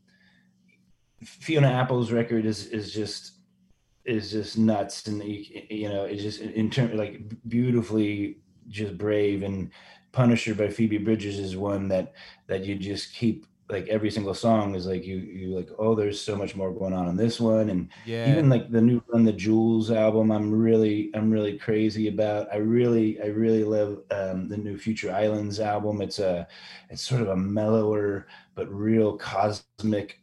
[1.24, 3.34] Fiona Apple's record is is just
[4.06, 5.08] is just nuts.
[5.08, 9.42] And you, know it's just in terms like beautifully just brave.
[9.44, 9.72] And
[10.12, 12.14] Punisher by Phoebe Bridgers is one that
[12.48, 16.20] that you just keep like every single song is like you you like oh there's
[16.20, 18.32] so much more going on in this one and yeah.
[18.32, 22.58] even like the new Run the Jewels album I'm really I'm really crazy about I
[22.58, 26.48] really I really love um, the new Future Islands album it's a
[26.90, 30.20] it's sort of a mellower but real cosmic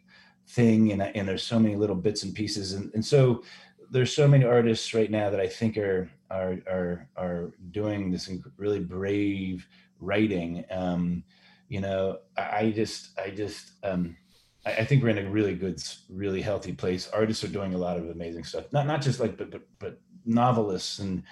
[0.49, 3.43] thing and, and there's so many little bits and pieces and, and so
[3.91, 8.29] there's so many artists right now that I think are are are are doing this
[8.57, 9.67] really brave
[10.01, 10.65] writing.
[10.71, 11.23] Um,
[11.69, 14.17] you know, I just I just um,
[14.65, 17.09] I, think we're in a really good, really healthy place.
[17.09, 18.65] Artists are doing a lot of amazing stuff.
[18.73, 21.23] Not not just like but but, but novelists and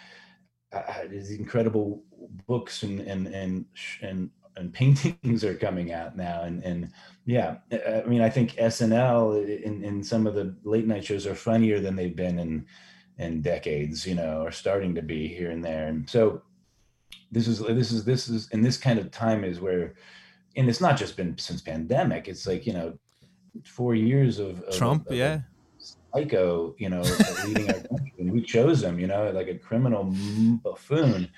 [0.72, 2.03] uh these incredible
[2.47, 3.64] books and and and
[4.03, 6.93] and and paintings are coming out now and and
[7.26, 11.35] yeah i mean i think snl in in some of the late night shows are
[11.35, 12.64] funnier than they've been in
[13.18, 16.41] in decades you know are starting to be here and there and so
[17.32, 19.95] this is this is this is and this kind of time is where
[20.57, 22.96] and it's not just been since pandemic it's like you know
[23.64, 25.40] four years of, of trump of, yeah.
[25.78, 27.02] psycho you know
[27.46, 30.05] leading our country and who chose him you know like a criminal
[30.62, 31.28] buffoon.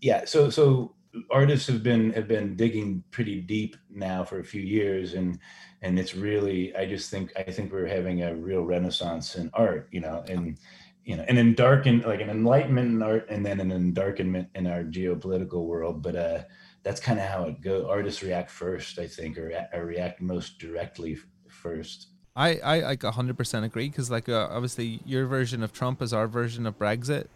[0.00, 0.94] Yeah so so
[1.30, 5.38] artists have been have been digging pretty deep now for a few years and
[5.82, 9.88] and it's really i just think i think we're having a real renaissance in art
[9.90, 10.58] you know and
[11.04, 14.66] you know and in darken like an enlightenment in art and then an endarkenment in
[14.66, 16.42] our geopolitical world but uh
[16.82, 20.58] that's kind of how it goes artists react first i think or, or react most
[20.58, 21.18] directly
[21.48, 26.12] first i i like 100% agree because like uh, obviously your version of trump is
[26.12, 27.26] our version of brexit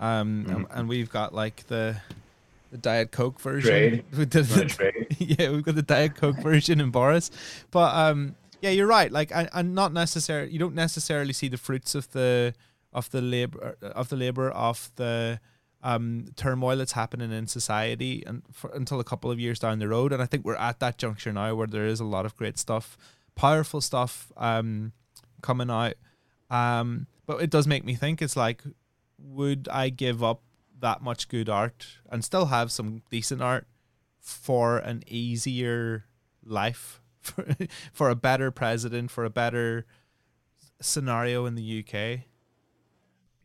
[0.00, 0.54] um mm-hmm.
[0.54, 1.96] and, and we've got like the
[2.72, 3.70] the Diet Coke version.
[3.70, 4.04] Trade.
[4.12, 7.30] The, yeah, we've got the Diet Coke version in Boris.
[7.70, 9.12] But um, yeah, you're right.
[9.12, 12.54] Like, and, and not necessarily, you don't necessarily see the fruits of the
[12.92, 15.40] of the labor of the labor of the
[15.82, 19.88] um, turmoil that's happening in society and for, until a couple of years down the
[19.88, 20.12] road.
[20.12, 22.58] And I think we're at that juncture now where there is a lot of great
[22.58, 22.96] stuff,
[23.34, 24.92] powerful stuff um,
[25.42, 25.94] coming out.
[26.50, 28.22] Um, but it does make me think.
[28.22, 28.62] It's like,
[29.18, 30.42] would I give up
[30.80, 33.66] that much good art and still have some decent art
[34.20, 36.04] for an easier
[36.44, 37.56] life for,
[37.92, 39.86] for a better president for a better
[40.80, 42.26] scenario in the UK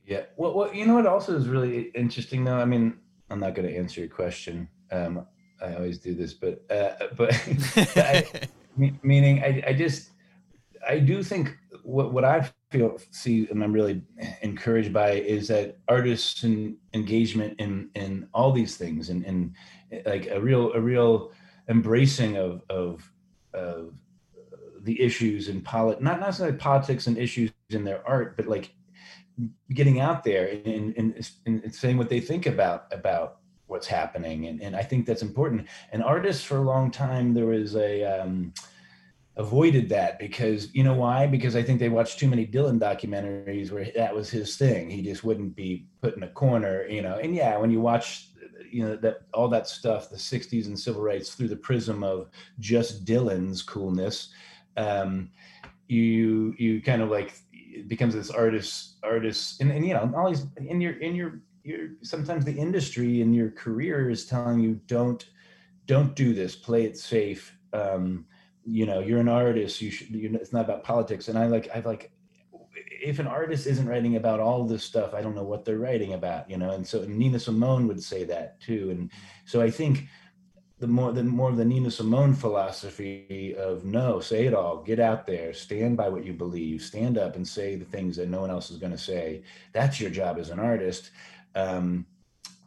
[0.08, 0.22] yeah.
[0.38, 2.58] Well, well you know what also is really interesting though?
[2.58, 2.97] I mean
[3.30, 5.28] I'm not going to answer your question um
[5.62, 7.34] I always do this but uh but
[7.97, 8.26] I,
[9.03, 10.12] meaning I, I just
[10.88, 14.01] I do think what, what I feel see and I'm really
[14.41, 19.53] encouraged by is that artists and engagement in in all these things and and
[20.05, 21.32] like a real a real
[21.68, 23.12] embracing of of
[23.53, 23.93] of
[24.82, 28.74] the issues and polit not necessarily politics and issues in their art but like
[29.73, 34.61] getting out there and, and, and saying what they think about about what's happening and,
[34.61, 38.53] and I think that's important and artists for a long time there was a um,
[39.38, 41.27] avoided that because you know why?
[41.27, 44.89] Because I think they watched too many Dylan documentaries where that was his thing.
[44.89, 47.19] He just wouldn't be put in a corner, you know.
[47.21, 48.29] And yeah, when you watch
[48.69, 52.29] you know that all that stuff, the 60s and civil rights through the prism of
[52.59, 54.29] just Dylan's coolness,
[54.75, 55.29] um,
[55.88, 57.35] you you kind of like
[57.80, 61.89] it becomes this artist artist and, and you know always in your in your your
[62.01, 65.30] sometimes the industry in your career is telling you don't
[65.86, 67.57] don't do this play it safe.
[67.73, 68.25] Um,
[68.65, 71.30] you know you're an artist you should you know, it's not about politics.
[71.30, 72.11] And i like i like
[72.73, 76.13] if an artist isn't writing about all this stuff i don't know what they're writing
[76.13, 76.71] about you know?
[76.71, 78.89] And so nina simone would say that too.
[78.91, 79.11] And
[79.45, 80.07] so i think
[80.80, 84.99] the more the more of the nina simone philosophy of no say it all get
[84.99, 88.41] out there stand by what you believe stand up and say the things that no
[88.41, 89.41] one else is going to say
[89.73, 91.11] that's your job as an artist
[91.55, 92.05] um,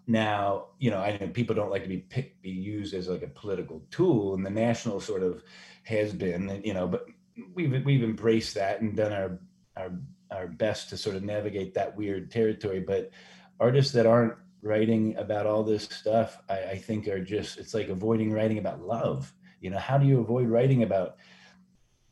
[0.06, 3.22] now you know i know people don't like to be picked, be used as like
[3.22, 5.42] a political tool and the national sort of
[5.90, 7.06] has been, you know, but
[7.54, 9.38] we've we've embraced that and done our
[9.76, 9.92] our
[10.30, 12.80] our best to sort of navigate that weird territory.
[12.80, 13.10] But
[13.58, 17.88] artists that aren't writing about all this stuff, I, I think are just it's like
[17.88, 19.32] avoiding writing about love.
[19.60, 21.16] You know, how do you avoid writing about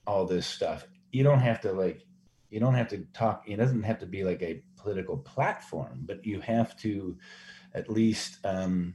[0.07, 0.87] all this stuff?
[1.13, 2.05] You don't have to like
[2.51, 6.25] you don't have to talk it doesn't have to be like a political platform but
[6.25, 7.15] you have to
[7.75, 8.95] at least um,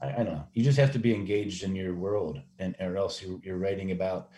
[0.00, 0.46] I, I, don't know.
[0.54, 3.90] You just have to be engaged in your world, and or else you, you're writing
[3.90, 4.30] about,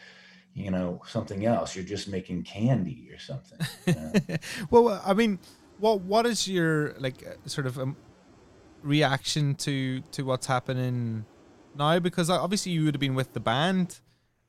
[0.54, 1.74] you know, something else.
[1.74, 3.58] You're just making candy or something.
[3.86, 4.36] You know?
[4.70, 5.38] well, I mean,
[5.78, 7.96] what what is your like uh, sort of um,
[8.86, 11.24] reaction to to what's happening
[11.76, 11.98] now?
[11.98, 14.00] Because obviously you would have been with the band.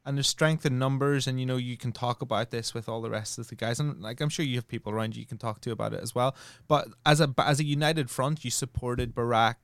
[0.06, 3.02] And there's strength in numbers, and you know you can talk about this with all
[3.02, 5.26] the rest of the guys, and like I'm sure you have people around you you
[5.26, 6.34] can talk to about it as well.
[6.66, 9.56] But as a as a united front, you supported Barack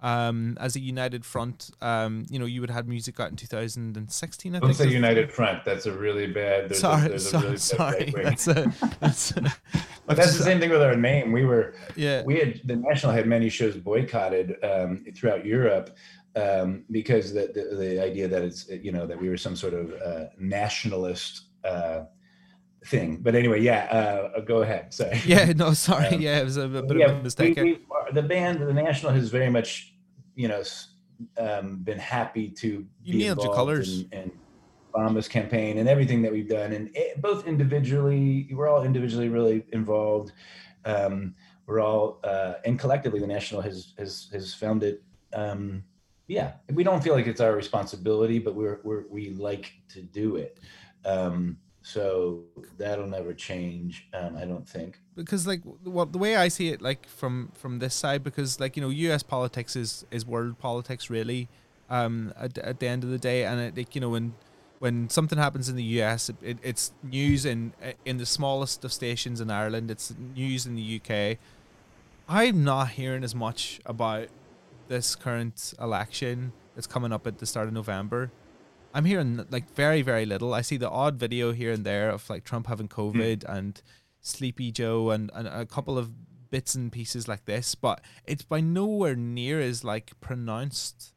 [0.00, 1.70] um, as a united front.
[1.80, 4.54] Um, you know, you would have had music out in 2016.
[4.54, 4.90] I Don't think.
[4.90, 5.64] say United Front.
[5.64, 6.68] That's a really bad.
[6.68, 7.28] There's sorry, a, there's
[7.62, 8.44] sorry, a really sorry.
[8.46, 9.54] That's a, that's, a,
[10.06, 11.32] that's the same thing with our name.
[11.32, 15.96] We were, yeah, we had the National had many shows boycotted um, throughout Europe.
[16.34, 19.72] Um, because the, the, the idea that it's you know that we were some sort
[19.72, 22.02] of uh, nationalist uh,
[22.86, 23.18] thing.
[23.20, 23.84] But anyway, yeah,
[24.36, 24.92] uh, go ahead.
[24.94, 25.20] Sorry.
[25.24, 26.06] Yeah, no, sorry.
[26.06, 27.56] Um, yeah, it was a, a bit yeah, of a mistake.
[27.56, 27.78] We, we,
[28.12, 29.94] the band, the National, has very much,
[30.34, 30.62] you know,
[31.38, 34.30] um, been happy to you be nailed your colors and
[34.94, 39.64] Obama's campaign and everything that we've done, and it, both individually, we're all individually really
[39.72, 40.32] involved.
[40.84, 41.34] Um,
[41.66, 45.02] we're all uh, and collectively, the National has has has found it.
[45.32, 45.84] Um,
[46.28, 50.36] yeah, we don't feel like it's our responsibility, but we're, we're we like to do
[50.36, 50.58] it.
[51.04, 52.40] Um, so
[52.78, 54.98] that'll never change um, i don't think.
[55.14, 58.76] Because like well the way i see it like from from this side because like
[58.76, 61.48] you know us politics is is world politics really
[61.88, 64.34] um at, at the end of the day and it like you know when
[64.80, 67.72] when something happens in the us it, it, it's news in
[68.04, 71.38] in the smallest of stations in ireland it's news in the uk
[72.28, 74.26] i'm not hearing as much about
[74.88, 78.32] this current election that's coming up at the start of november
[78.96, 80.54] I'm hearing like very very little.
[80.54, 83.00] I see the odd video here and there of like Trump having hmm.
[83.00, 83.56] COVID mm.
[83.56, 83.82] and
[84.22, 86.10] Sleepy Joe and, and a couple of
[86.50, 91.12] bits and pieces like this, but it's by nowhere near as like pronounced.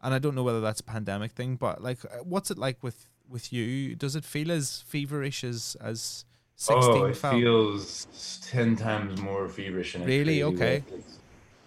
[0.00, 2.82] And I don't know whether that's a pandemic thing, but like, uh, what's it like
[2.82, 3.96] with with you?
[3.96, 6.24] Does it feel as feverish as as
[6.54, 7.02] sixteen?
[7.02, 7.34] Oh, it felt?
[7.34, 8.06] feels
[8.50, 9.96] ten times more feverish.
[9.96, 10.42] really?
[10.42, 10.84] Okay.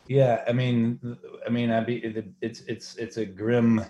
[0.08, 1.96] Yeah, I mean, I mean, I be
[2.42, 3.84] it's it's it's a grim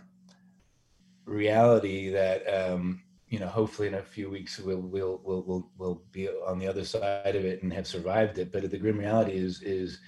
[1.27, 6.01] reality that um, you know hopefully in a few weeks we'll we'll we'll we'll we'll
[6.11, 8.51] be on the other side of it and have survived it.
[8.51, 9.99] But the grim reality is is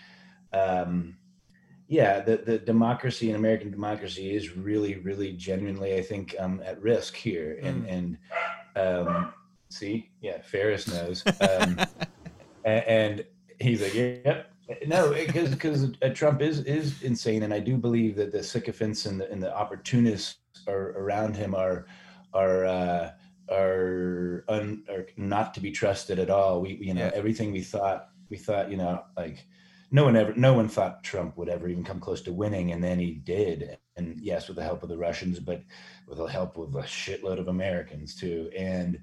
[0.53, 1.17] um,
[1.88, 6.82] yeah, the the democracy and American democracy is really really genuinely I think um, at
[6.82, 7.59] risk here.
[7.61, 7.91] And mm.
[8.76, 9.34] and um,
[9.70, 11.24] see, yeah, Ferris knows.
[11.26, 11.80] Um,
[12.65, 13.26] and, and
[13.59, 14.49] he's like, yep.
[14.86, 19.05] No, because because uh, Trump is is insane, and I do believe that the sycophants
[19.05, 21.88] and the and the opportunists are around him are
[22.34, 23.11] are uh,
[23.51, 26.61] are un, are not to be trusted at all.
[26.61, 27.11] We you know yeah.
[27.15, 29.45] everything we thought we thought you know like
[29.91, 32.84] no one ever no one thought Trump would ever even come close to winning, and
[32.84, 33.78] then he did.
[33.97, 35.63] And yes, with the help of the Russians, but
[36.07, 38.49] with the help of a shitload of Americans too.
[38.55, 38.99] And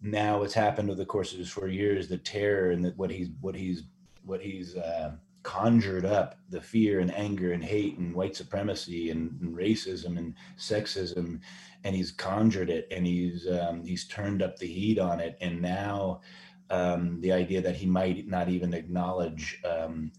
[0.00, 3.10] now what's happened over the course of his four years, the terror and the, what
[3.10, 3.84] he's what he's
[4.24, 5.12] what he's uh,
[5.42, 10.34] conjured up the fear and anger and hate and white supremacy and, and racism and
[10.58, 11.40] sexism
[11.84, 15.60] and he's conjured it and he's um, he's turned up the heat on it and
[15.60, 16.20] now
[16.68, 20.12] um, the idea that he might not even acknowledge um,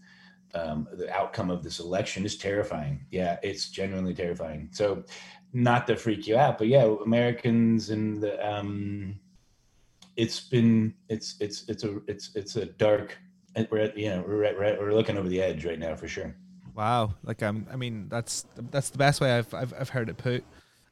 [0.54, 3.06] um the outcome of this election is terrifying.
[3.10, 4.70] Yeah it's genuinely terrifying.
[4.72, 5.04] So
[5.52, 9.20] not to freak you out but yeah americans and the um,
[10.16, 13.16] it's been it's it's it's a it's it's a dark
[13.70, 15.94] we're at, you know we're, at, we're, at, we're looking over the edge right now
[15.94, 16.34] for sure.
[16.74, 20.16] Wow, like um, I mean that's that's the best way I've I've, I've heard it
[20.16, 20.44] put,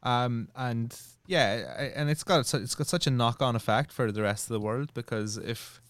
[0.02, 0.96] um, and
[1.26, 4.54] yeah, and it's got it's got such a knock on effect for the rest of
[4.54, 5.80] the world because if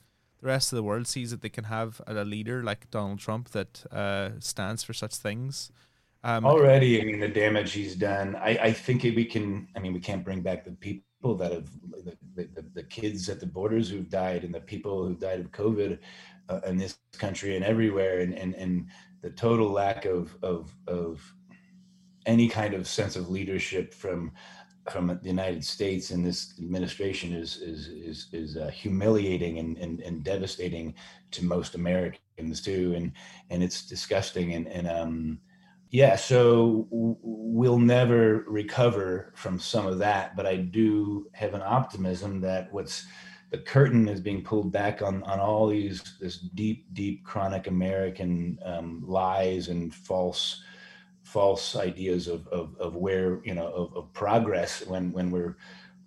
[0.40, 3.50] the rest of the world sees that they can have a leader like Donald Trump
[3.50, 5.70] that uh, stands for such things.
[6.22, 8.36] Um, Already, I mean, the damage he's done.
[8.36, 9.68] I, I think we can.
[9.74, 11.70] I mean, we can't bring back the people that have
[12.34, 15.50] the, the, the kids at the borders who've died and the people who died of
[15.50, 15.98] COVID
[16.50, 18.86] uh, in this country and everywhere, and, and and
[19.22, 21.20] the total lack of of of
[22.26, 24.32] any kind of sense of leadership from
[24.90, 30.00] from the United States and this administration is is is is uh, humiliating and, and
[30.00, 30.94] and devastating
[31.30, 33.12] to most Americans too, and
[33.50, 35.38] and it's disgusting and and um
[35.92, 42.40] yeah, so we'll never recover from some of that, but I do have an optimism
[42.42, 43.04] that what's
[43.50, 48.58] the curtain is being pulled back on on all these this deep deep chronic american
[48.64, 50.62] um, lies and false
[51.22, 55.56] false ideas of, of, of where you know of, of, progress when when we're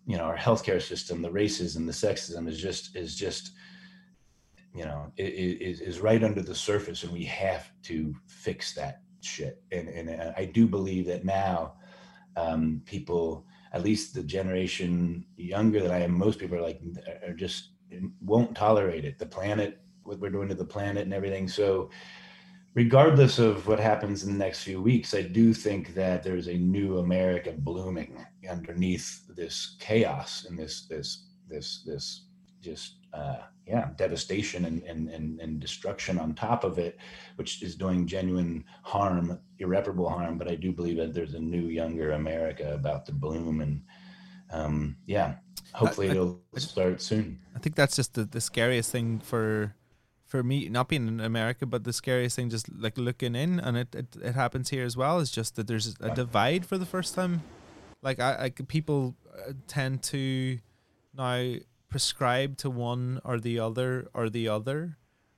[0.05, 3.51] you know our healthcare system the racism the sexism is just is just
[4.73, 9.61] you know is is right under the surface and we have to fix that shit.
[9.71, 11.75] And and i do believe that now
[12.35, 16.81] um, people at least the generation younger than I am, most people are like
[17.27, 17.69] are just
[18.21, 19.19] won't tolerate it.
[19.19, 21.47] The planet, what we're doing to the planet and everything.
[21.47, 21.89] So
[22.75, 26.57] regardless of what happens in the next few weeks, I do think that there's a
[26.57, 32.25] new America blooming underneath this chaos and this this this this
[32.63, 33.37] just uh,
[33.67, 36.97] yeah devastation and, and and and destruction on top of it,
[37.35, 40.37] which is doing genuine harm, irreparable harm.
[40.37, 43.83] But I do believe that there's a new, younger America about to bloom, and
[44.51, 45.35] um, yeah,
[45.73, 47.39] hopefully I, it'll I, start soon.
[47.55, 49.75] I think that's just the, the scariest thing for
[50.33, 53.77] for me, not being in America, but the scariest thing, just like looking in, and
[53.77, 56.87] it, it, it happens here as well, is just that there's a divide for the
[56.87, 57.43] first time.
[58.01, 59.15] Like I, I people
[59.47, 60.57] uh, tend to
[61.15, 61.53] now
[61.93, 64.97] prescribe to one or the other or the other,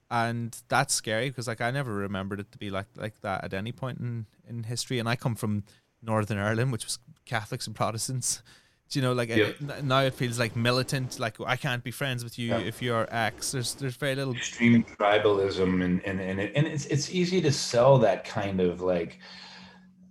[0.10, 3.53] and that's scary because like I never remembered it to be like like that at
[3.53, 5.64] any point in in history, and I come from
[6.01, 8.41] Northern Ireland, which was Catholics and Protestants.
[8.89, 9.47] Do you know, like Yeah.
[9.51, 11.20] it, now it feels like militant.
[11.20, 12.60] Like I can't be friends with you Yeah.
[12.72, 13.51] if you're X.
[13.51, 14.36] There's there's very little.
[14.36, 18.82] extreme tribalism and and and, it, and it's it's easy to sell that kind of
[18.82, 19.20] like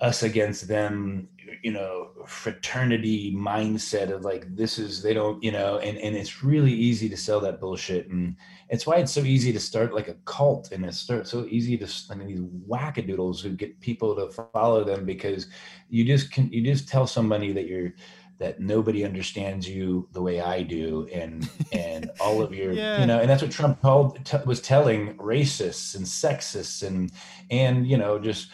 [0.05, 1.28] us against them
[1.62, 6.42] you know fraternity mindset of like this is they don't you know and and it's
[6.44, 8.36] really easy to sell that bullshit and
[8.68, 11.76] it's why it's so easy to start like a cult and it's start so easy
[11.78, 15.46] to I mean, these wackadoodles who get people to follow them because
[15.88, 17.92] you just can you just tell somebody that you're
[18.38, 23.00] that nobody understands you the way I do, and and all of your, Yeah.
[23.00, 27.12] you know, and that's what Trump told t- was telling racists and sexists and
[27.50, 28.48] and you know just.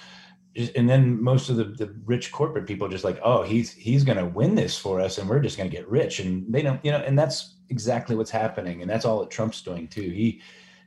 [0.56, 4.04] Just and then most of the, the rich corporate people just like, oh, he's he's
[4.04, 6.62] going to win this for us, and we're just going to get rich, and they
[6.62, 10.10] don't, you know, and that's exactly what's happening, and that's all that Trump's doing too.
[10.10, 10.40] He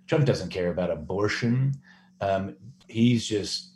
[0.08, 1.74] Trump doesn't care about abortion.
[2.20, 2.56] Um,
[2.88, 3.70] he's just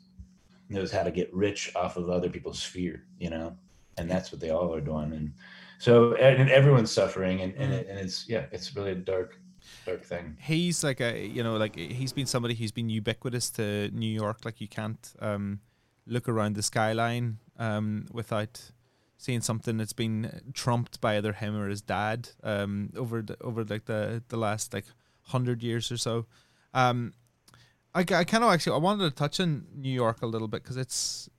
[0.69, 3.55] knows how to get rich off of other people's fear, you know,
[3.97, 5.13] and that's what they all are doing.
[5.13, 5.33] And
[5.79, 9.39] so, and everyone's suffering, and and, it, and it's yeah, it's really a dark,
[9.85, 10.35] dark thing.
[10.39, 14.39] He's like a you know like he's been somebody who's been ubiquitous to New York.
[14.43, 15.61] Like you can't um,
[16.07, 18.71] look around the skyline um, without
[19.17, 23.63] seeing something that's been trumped by either him or his dad um, over the, over
[23.63, 24.85] like the the last like
[25.23, 26.25] hundred years or so.
[26.73, 27.13] Um,
[27.93, 30.63] I, I kind of actually I wanted to touch on New York a little bit
[30.63, 31.29] because it's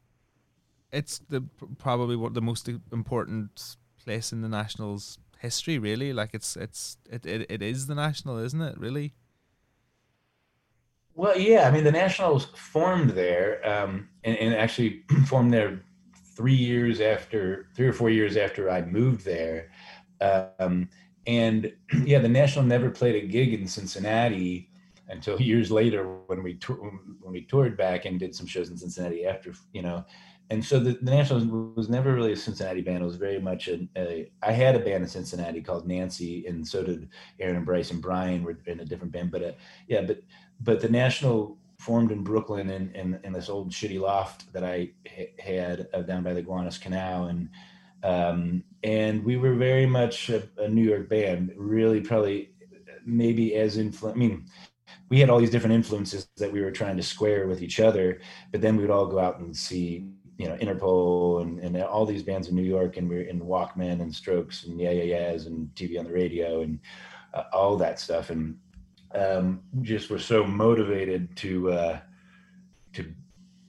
[0.93, 1.43] it's the
[1.79, 5.79] probably what the most important place in the Nationals history.
[5.79, 8.79] Really, like it's it's it, it, it is the National, isn't it?
[8.79, 9.15] Really.
[11.19, 15.83] Well, yeah, I mean, the Nationals formed there, um, and, and actually formed there
[16.37, 19.73] three years after, three or four years after I moved there.
[20.21, 20.89] Um,
[21.27, 21.73] and
[22.05, 24.68] yeah, the National never played a gig in Cincinnati
[25.09, 29.27] until years later when we when we toured back and did some shows in Cincinnati
[29.27, 30.05] after, you know.
[30.51, 31.45] And so the, the Nationals
[31.77, 33.03] was never really a Cincinnati band.
[33.03, 34.31] It was very much a, a.
[34.43, 38.01] I had a band in Cincinnati called Nancy, and so did Aaron and Bryce and
[38.01, 39.31] Brian were in a different band.
[39.31, 39.53] But uh,
[39.89, 40.23] yeah, but
[40.61, 44.91] but the National formed in Brooklyn in, in, in this old shitty loft that I
[45.07, 47.27] ha- had uh, down by the Gowanus Canal.
[47.27, 47.49] And,
[48.03, 52.51] um, and we were very much a, a New York band, really probably
[53.07, 54.47] maybe as influ I mean,
[55.09, 58.21] we had all these different influences that we were trying to square with each other,
[58.53, 60.07] but then we would all go out and see,
[60.37, 63.41] you know, Interpol and, and all these bands in New York and we were in
[63.41, 66.79] Walkmen and Strokes and Yeah Yeah Yeahs and TV on the radio and
[67.35, 68.31] uh, all that stuff.
[68.31, 68.57] And,
[69.15, 72.01] um, just were so motivated to uh,
[72.93, 73.13] to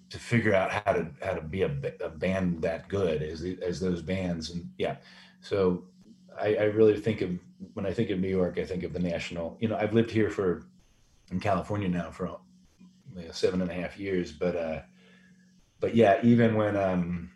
[0.10, 1.72] to figure out how to how to be a,
[2.04, 4.98] a band that good as the, as those bands and yeah
[5.42, 5.84] so
[6.40, 7.32] I, I really think of
[7.74, 10.12] when I think of New York I think of the national you know I've lived
[10.12, 10.64] here for
[11.32, 12.40] in California now for
[13.16, 14.82] you know, seven and a half years but uh
[15.80, 17.30] but yeah even when um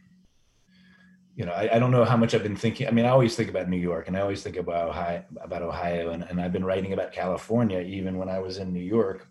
[1.35, 2.87] you know, I, I don't know how much I've been thinking.
[2.87, 5.63] I mean, I always think about New York and I always think about Ohio, about
[5.63, 9.27] Ohio, and, and I've been writing about California even when I was in New York.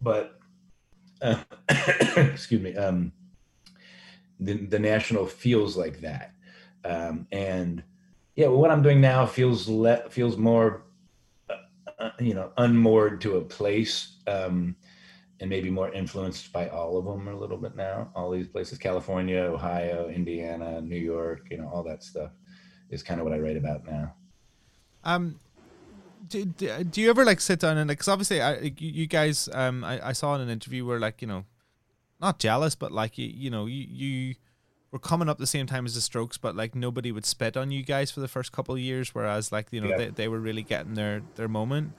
[0.00, 0.38] But,
[1.22, 1.36] uh,
[2.16, 3.12] excuse me, um,
[4.40, 6.32] the, the national feels like that.
[6.84, 7.84] Um, and
[8.34, 10.82] yeah, well, what I'm doing now feels le- feels more,
[12.00, 14.16] uh, you know, unmoored to a place.
[14.26, 14.76] Um,
[15.40, 18.10] and maybe more influenced by all of them a little bit now.
[18.14, 22.30] All these places, California, Ohio, Indiana, New York, you know, all that stuff
[22.90, 24.14] is kind of what I write about now.
[25.02, 25.38] Um,
[26.28, 27.98] do, do, do you ever like sit down and like?
[27.98, 31.22] Because obviously, I, you, you guys, um, I, I saw in an interview where like
[31.22, 31.46] you know,
[32.20, 34.34] not jealous, but like you, you know, you you
[34.92, 37.70] were coming up the same time as the Strokes, but like nobody would spit on
[37.70, 39.96] you guys for the first couple of years, whereas like you know Yeah.
[39.98, 41.92] they, they were really getting their their moment.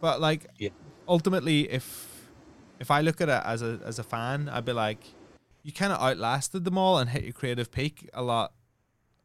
[0.00, 0.70] But like Yeah.
[1.06, 2.28] ultimately, if
[2.80, 5.00] if I look at it as a as a fan, I'd be like,
[5.62, 8.52] you kind of outlasted them all and hit your creative peak a lot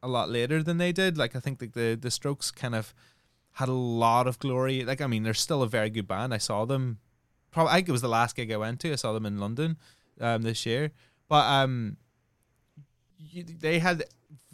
[0.02, 1.18] a lot later than they did.
[1.18, 2.94] Like I think like the the Strokes kind of
[3.58, 4.84] had a lot of glory.
[4.84, 6.34] Like I mean, they're still a very good band.
[6.34, 6.98] I saw them.
[7.52, 8.92] Probably I think it was the last gig I went to.
[8.92, 9.78] I saw them in London
[10.20, 10.92] um, this year.
[11.30, 11.98] But um,
[13.32, 14.04] you, they had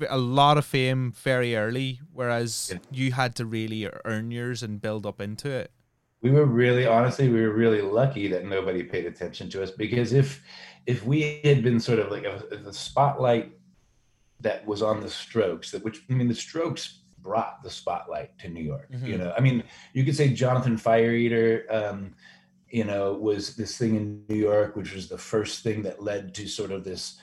[0.10, 2.80] a lot of fame very early, whereas Yeah.
[2.92, 5.72] you had to really earn yours and build up into it.
[6.22, 10.12] we were really honestly we were really lucky that nobody paid attention to us because
[10.14, 10.42] if
[10.86, 13.54] if we had been sort of like a, the spotlight
[14.42, 18.48] that was on the strokes that which i mean the strokes brought the spotlight to
[18.50, 19.20] new york you Mhm.
[19.20, 19.64] know i mean
[19.94, 22.16] you could say jonathan fire eater um
[22.70, 26.34] you know was this thing in new york which was the first thing that led
[26.36, 27.20] to sort of this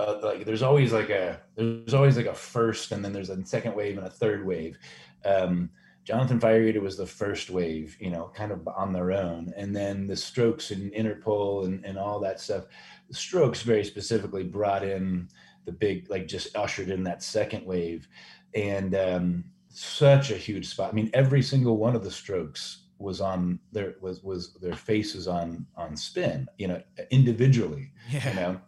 [0.00, 3.44] uh, like there's always like a there's always like a first and then there's a
[3.44, 4.78] second wave and a third wave
[5.24, 5.70] um
[6.04, 9.52] Jonathan Fire Eater was the first wave, you know, kind of on their own.
[9.56, 12.64] And then the Strokes and Interpol and, and all that stuff.
[13.08, 15.28] The Strokes very specifically brought in
[15.66, 18.08] the big, like just ushered in that second wave.
[18.54, 20.90] And um, such a huge spot.
[20.90, 25.26] I mean, every single one of the Strokes was on their was was their faces
[25.26, 27.92] on on spin, you know, individually.
[28.10, 28.28] Yeah.
[28.28, 28.60] You know,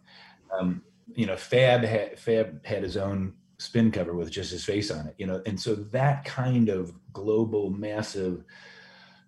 [0.57, 0.81] um,
[1.15, 5.07] you know, Fab had Fab had his own spin cover with just his face on
[5.07, 8.43] it, you know, and so that kind of global, massive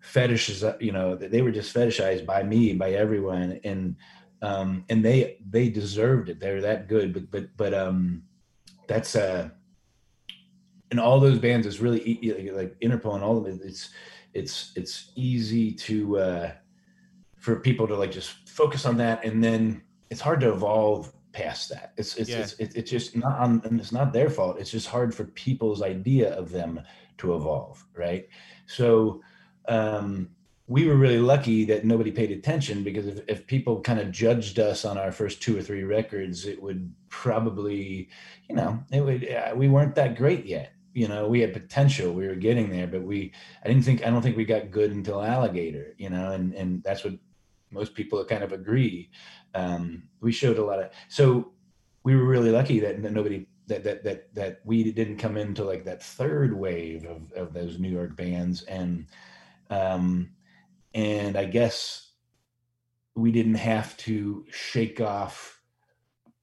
[0.01, 3.95] fetishes, you know, they were just fetishized by me, by everyone, and
[4.41, 6.39] um, and they they deserved it.
[6.39, 8.23] They're that good, but but but um,
[8.87, 9.49] that's uh,
[10.91, 12.19] and all those bands is really
[12.53, 13.61] like Interpol and all of it.
[13.63, 13.89] It's
[14.33, 16.51] it's it's easy to uh,
[17.37, 21.69] for people to like just focus on that, and then it's hard to evolve past
[21.69, 21.91] that.
[21.97, 22.39] It's it's yeah.
[22.39, 24.57] it's, it's, just not on, and it's not their fault.
[24.57, 26.81] It's just hard for people's idea of them
[27.17, 28.27] to evolve, right?
[28.67, 29.21] So
[29.67, 30.29] um,
[30.67, 34.59] we were really lucky that nobody paid attention because if, if people kind of judged
[34.59, 38.09] us on our first two or three records, it would probably,
[38.49, 40.71] you know, it would uh, we weren't that great yet.
[40.93, 43.33] You know, we had potential, we were getting there, but we
[43.63, 46.81] I didn't think I don't think we got good until Alligator, you know, and and
[46.81, 47.15] that's what
[47.71, 49.09] most people kind of agree
[49.55, 51.51] um, we showed a lot of so
[52.03, 55.63] we were really lucky that, that nobody that that that that we didn't come into
[55.63, 59.07] like that third wave of, of those New York bands and
[59.69, 60.29] um
[60.93, 62.11] and I guess
[63.15, 65.59] we didn't have to shake off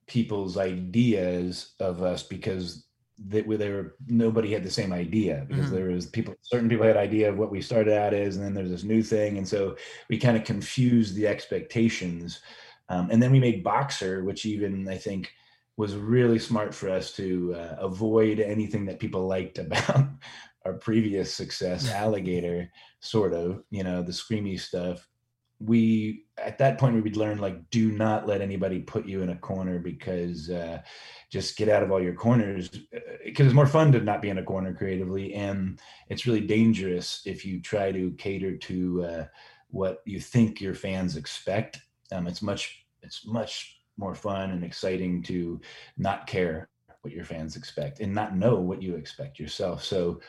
[0.07, 2.85] people's ideas of us because
[3.29, 5.77] that they were nobody had the same idea because mm-hmm.
[5.77, 8.55] there was people certain people had idea of what we started out as and then
[8.55, 9.77] there's this new thing and so
[10.09, 12.41] we kind of confused the expectations
[12.93, 15.33] um, and then we made Boxer, which even I think
[15.79, 20.09] was really smart for us to uh, avoid anything that people liked about
[20.67, 22.71] our previous success, Alligator,
[23.01, 25.09] sort of, you know, the screamy stuff.
[25.59, 29.31] We at that point we would learn like do not let anybody put you in
[29.31, 30.83] a corner because uh,
[31.31, 32.69] just get out of all your corners
[33.25, 36.41] because uh, it's more fun to not be in a corner creatively and it's really
[36.41, 39.25] dangerous if you try to cater to uh,
[39.69, 41.81] what you think your fans expect
[42.11, 45.61] um, it's much it's much more fun and exciting to
[45.97, 46.69] not care
[47.03, 49.85] what your fans expect and not know what you expect yourself.
[49.85, 50.21] So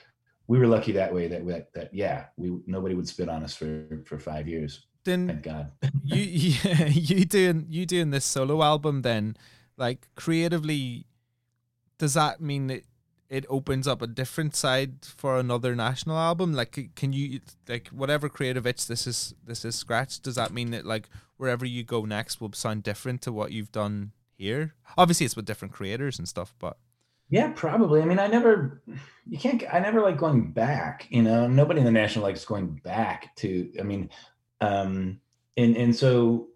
[0.47, 3.55] we were lucky that way that that, that yeah, we nobody would spit on us
[3.55, 4.88] for for five years.
[5.03, 5.71] Then Thank God.
[6.03, 6.21] you
[6.63, 9.38] yeah, you doing you doing this solo album then
[9.78, 11.05] like creatively
[11.97, 12.84] does that mean that
[13.34, 16.53] it opens up a different side for another national album.
[16.53, 20.69] Like can you like whatever creative itch this is this is scratch does that mean
[20.69, 24.75] that like wherever you go next will sound different to what you've done here?
[24.99, 26.77] Obviously it's with different creators and stuff but
[27.29, 28.03] yeah probably.
[28.03, 28.84] I mean i never
[29.25, 31.47] you can't i never like going back you know?
[31.47, 34.11] Nobody in the national likes going back to i mean
[34.61, 35.19] um
[35.57, 36.49] and and so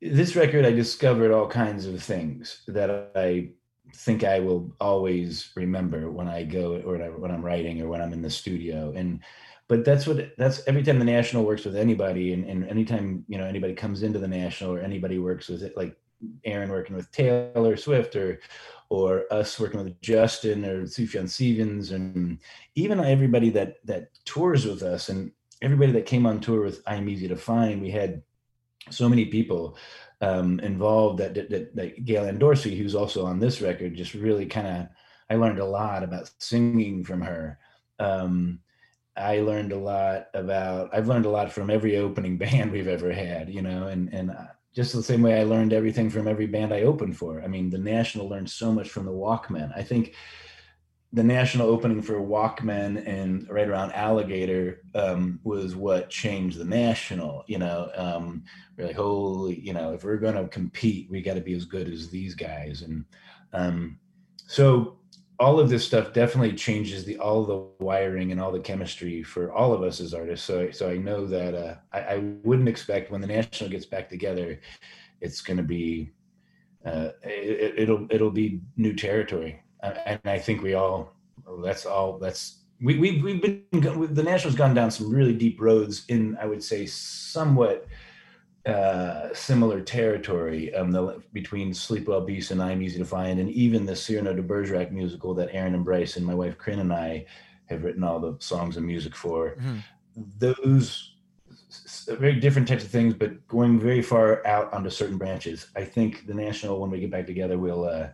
[0.00, 3.50] this record i discovered all kinds of things that i
[3.96, 8.12] think I will always remember when I go or when I'm writing or when I'm
[8.12, 8.92] in the studio.
[8.94, 9.20] And
[9.68, 13.38] but that's what that's every time the national works with anybody and, and anytime you
[13.38, 15.96] know anybody comes into the national or anybody works with it like
[16.44, 18.40] Aaron working with Taylor Swift or
[18.88, 22.38] or us working with Justin or Sufjan Stevens and
[22.74, 25.32] even everybody that that tours with us and
[25.62, 28.22] everybody that came on tour with I'm Easy to Find, we had
[28.90, 29.76] so many people
[30.20, 34.46] um, involved that, that, that Gail Ann Dorsey, who's also on this record, just really
[34.46, 34.86] kind of,
[35.30, 37.58] I learned a lot about singing from her.
[37.98, 38.60] Um,
[39.16, 43.12] I learned a lot about, I've learned a lot from every opening band we've ever
[43.12, 46.46] had, you know, and, and uh, just the same way I learned everything from every
[46.46, 47.42] band I opened for.
[47.42, 49.76] I mean, the National learned so much from the Walkmen.
[49.76, 50.14] I think
[51.12, 57.44] the national opening for Walkmen and right around Alligator um, was what changed the national.
[57.46, 58.44] You know, um,
[58.76, 61.64] we're like, holy, you know, if we're going to compete, we got to be as
[61.64, 62.82] good as these guys.
[62.82, 63.04] And
[63.52, 63.98] um,
[64.46, 64.98] so
[65.38, 69.52] all of this stuff definitely changes the all the wiring and all the chemistry for
[69.52, 70.46] all of us as artists.
[70.46, 74.08] So, so I know that uh, I, I wouldn't expect when the national gets back
[74.08, 74.60] together,
[75.20, 76.10] it's going to be
[76.84, 81.12] uh, it, it'll it'll be new territory and I think we all
[81.62, 86.04] that's all that's we, we we've been the national's gone down some really deep roads
[86.08, 87.86] in I would say somewhat
[88.66, 93.48] uh, similar territory um, the, between Sleep Well Beast and I'm Easy to Find, and
[93.50, 96.92] even the Cyrano de Bergerac musical that Aaron and Bryce and my wife Carin and
[96.92, 97.26] I
[97.66, 99.50] have written all the songs and music for.
[99.50, 99.78] Mm-hmm.
[100.38, 101.14] Those
[102.08, 105.68] very different types of things, but going very far out onto certain branches.
[105.76, 108.08] I think the national, when we get back together, will uh,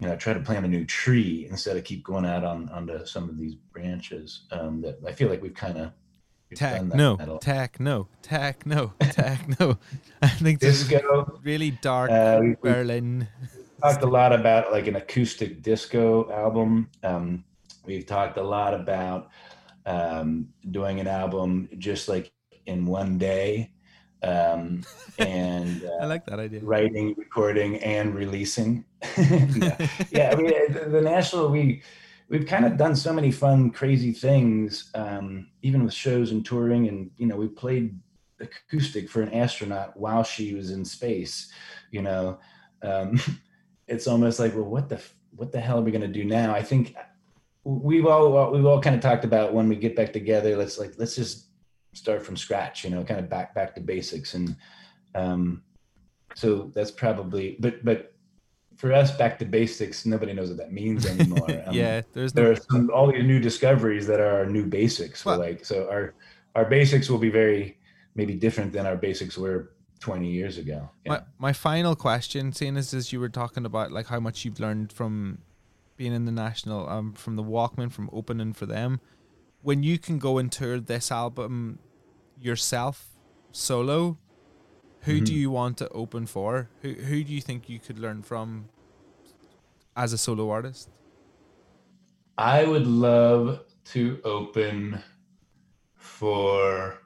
[0.00, 3.04] you know try to plant a new tree instead of keep going out on onto
[3.06, 5.92] some of these branches um, that I feel like we've kind of
[6.52, 9.78] Tech no, tech no, tech no, tech no.
[10.22, 13.28] I think this disco is really dark Uh, we- Berlin.
[13.80, 16.90] talked a lot about like an acoustic disco album.
[17.04, 17.44] Um,
[17.86, 19.28] we've talked a lot about
[19.86, 22.32] um, doing an album just like
[22.66, 23.70] in one day,
[24.22, 24.82] um,
[25.18, 26.60] and I uh, like that idea.
[26.60, 28.84] writing, recording, and releasing.
[29.16, 29.86] yeah.
[30.10, 31.82] yeah, I mean the, the national we
[32.28, 36.88] we've kind of done so many fun, crazy things, um, even with shows and touring,
[36.88, 37.98] and you know we played
[38.40, 41.52] acoustic for an astronaut while she was in space.
[41.90, 42.38] You know,
[42.82, 43.20] um,
[43.86, 45.02] it's almost like, well, what the
[45.36, 46.54] what the hell are we going to do now?
[46.54, 46.94] I think
[47.64, 50.56] we've all we've all kind of talked about when we get back together.
[50.56, 51.46] Let's like let's just
[51.92, 52.84] start from scratch.
[52.84, 54.56] You know, kind of back back to basics and.
[55.14, 55.62] Um,
[56.34, 58.14] so that's probably but but
[58.76, 62.44] for us back to basics nobody knows what that means anymore Um, yeah, there's there
[62.44, 65.88] no are some, all these new discoveries that are our new basics Well- like so
[65.90, 66.14] our
[66.54, 67.78] our basics will be very
[68.14, 71.12] maybe different than our basics were 20 years ago yeah.
[71.12, 74.60] My my final question, seeing as as you were talking about like how much you've
[74.60, 75.38] learned from
[75.96, 79.00] being in the national, um, from the Walkmen, from opening for them,
[79.62, 81.78] when you can go and tour this album
[82.40, 83.08] yourself
[83.52, 84.18] solo,
[85.02, 85.36] who do Mhm.
[85.36, 86.70] you want to open for?
[86.82, 88.68] Who who do you think you could learn from
[89.96, 90.88] as a solo artist?
[92.38, 93.60] I would love
[93.92, 95.02] to open
[95.96, 96.98] for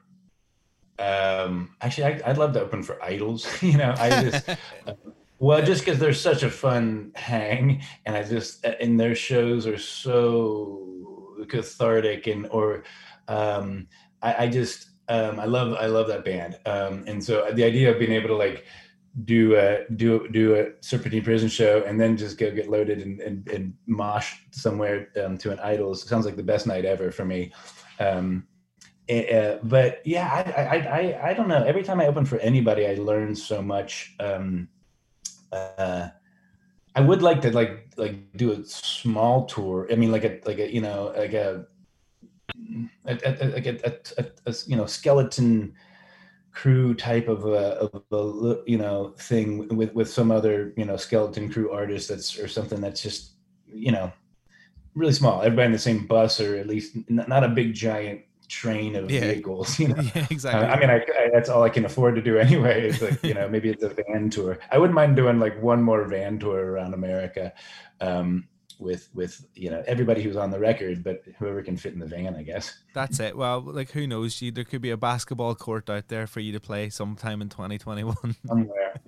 [0.97, 4.45] um actually I, I'd love to open for Idles you know I just
[5.39, 9.77] well just because they're such a fun hang and I just and their shows are
[9.77, 10.94] so
[11.45, 12.83] cathartic and or
[13.27, 13.87] um
[14.21, 16.57] I, I just um I love I love that band.
[16.65, 18.65] Um and so the idea of being able to like
[19.23, 23.21] do a do do a Serpentine prison show and then just go get loaded and
[23.21, 27.25] and, and mosh somewhere um, to an Idles sounds like the best night ever for
[27.25, 27.51] me.
[27.99, 28.47] Um
[29.07, 31.63] uh, but yeah I, I i i don't know.
[31.63, 34.67] Every time i open for anybody i learn so much um
[35.51, 36.09] uh
[36.95, 39.87] i would like to like like do a small tour.
[39.91, 41.65] I mean like a like a you know like a
[43.03, 45.73] like a, a, a, a you know skeleton
[46.51, 50.97] crew type of a, of a you know thing with with some other you know
[50.97, 53.33] skeleton crew artist that's or something that's just
[53.67, 54.11] you know
[54.95, 55.41] really small.
[55.41, 59.21] Everybody in the same bus or at least not a big giant train of Yeah.
[59.21, 60.67] vehicles you know Yeah, exactly.
[60.67, 62.87] I mean, I, I, that's all I can afford to do anyway.
[62.89, 64.57] It's like you know, maybe it's a van tour.
[64.71, 67.53] I wouldn't mind doing like one more van tour around America,
[68.01, 68.47] um,
[68.79, 72.05] with with you know everybody who's on the record, but whoever can fit in the
[72.05, 72.77] van, I guess.
[72.93, 73.35] That's it.
[73.35, 74.41] Well, like who knows?
[74.41, 77.49] You, there could be a basketball court out there for you to play sometime in
[77.49, 78.15] 2021.
[78.45, 78.99] Somewhere,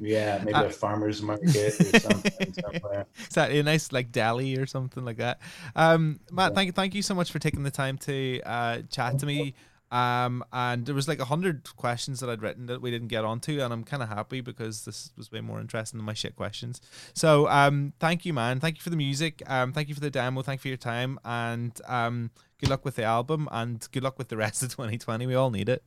[0.00, 3.06] yeah, maybe Uh, a farmer's market or something somewhere.
[3.24, 5.40] Exactly, a nice like deli or something like that.
[5.76, 9.18] Um, Matt, thank you, thank you so much for taking the time to uh, chat
[9.20, 9.54] to me.
[9.90, 13.24] Um, and there was like a hundred questions that I'd written that we didn't get
[13.24, 16.36] onto, and I'm kind of happy because this was way more interesting than my shit
[16.36, 16.80] questions.
[17.12, 18.60] So, um, thank you, man.
[18.60, 19.42] Thank you for the music.
[19.46, 20.42] Um, thank you for the demo.
[20.42, 22.30] Thank you for your time, and um,
[22.60, 25.26] good luck with the album, and good luck with the rest of 2020.
[25.26, 25.82] We all need it.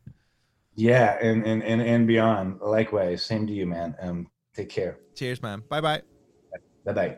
[0.76, 2.60] Yeah, and and and and beyond.
[2.62, 3.96] Likewise, same to you, man.
[4.02, 4.98] Um, take care.
[5.16, 5.64] Cheers, man.
[5.70, 6.02] Bye bye.
[6.86, 7.18] Bye bye.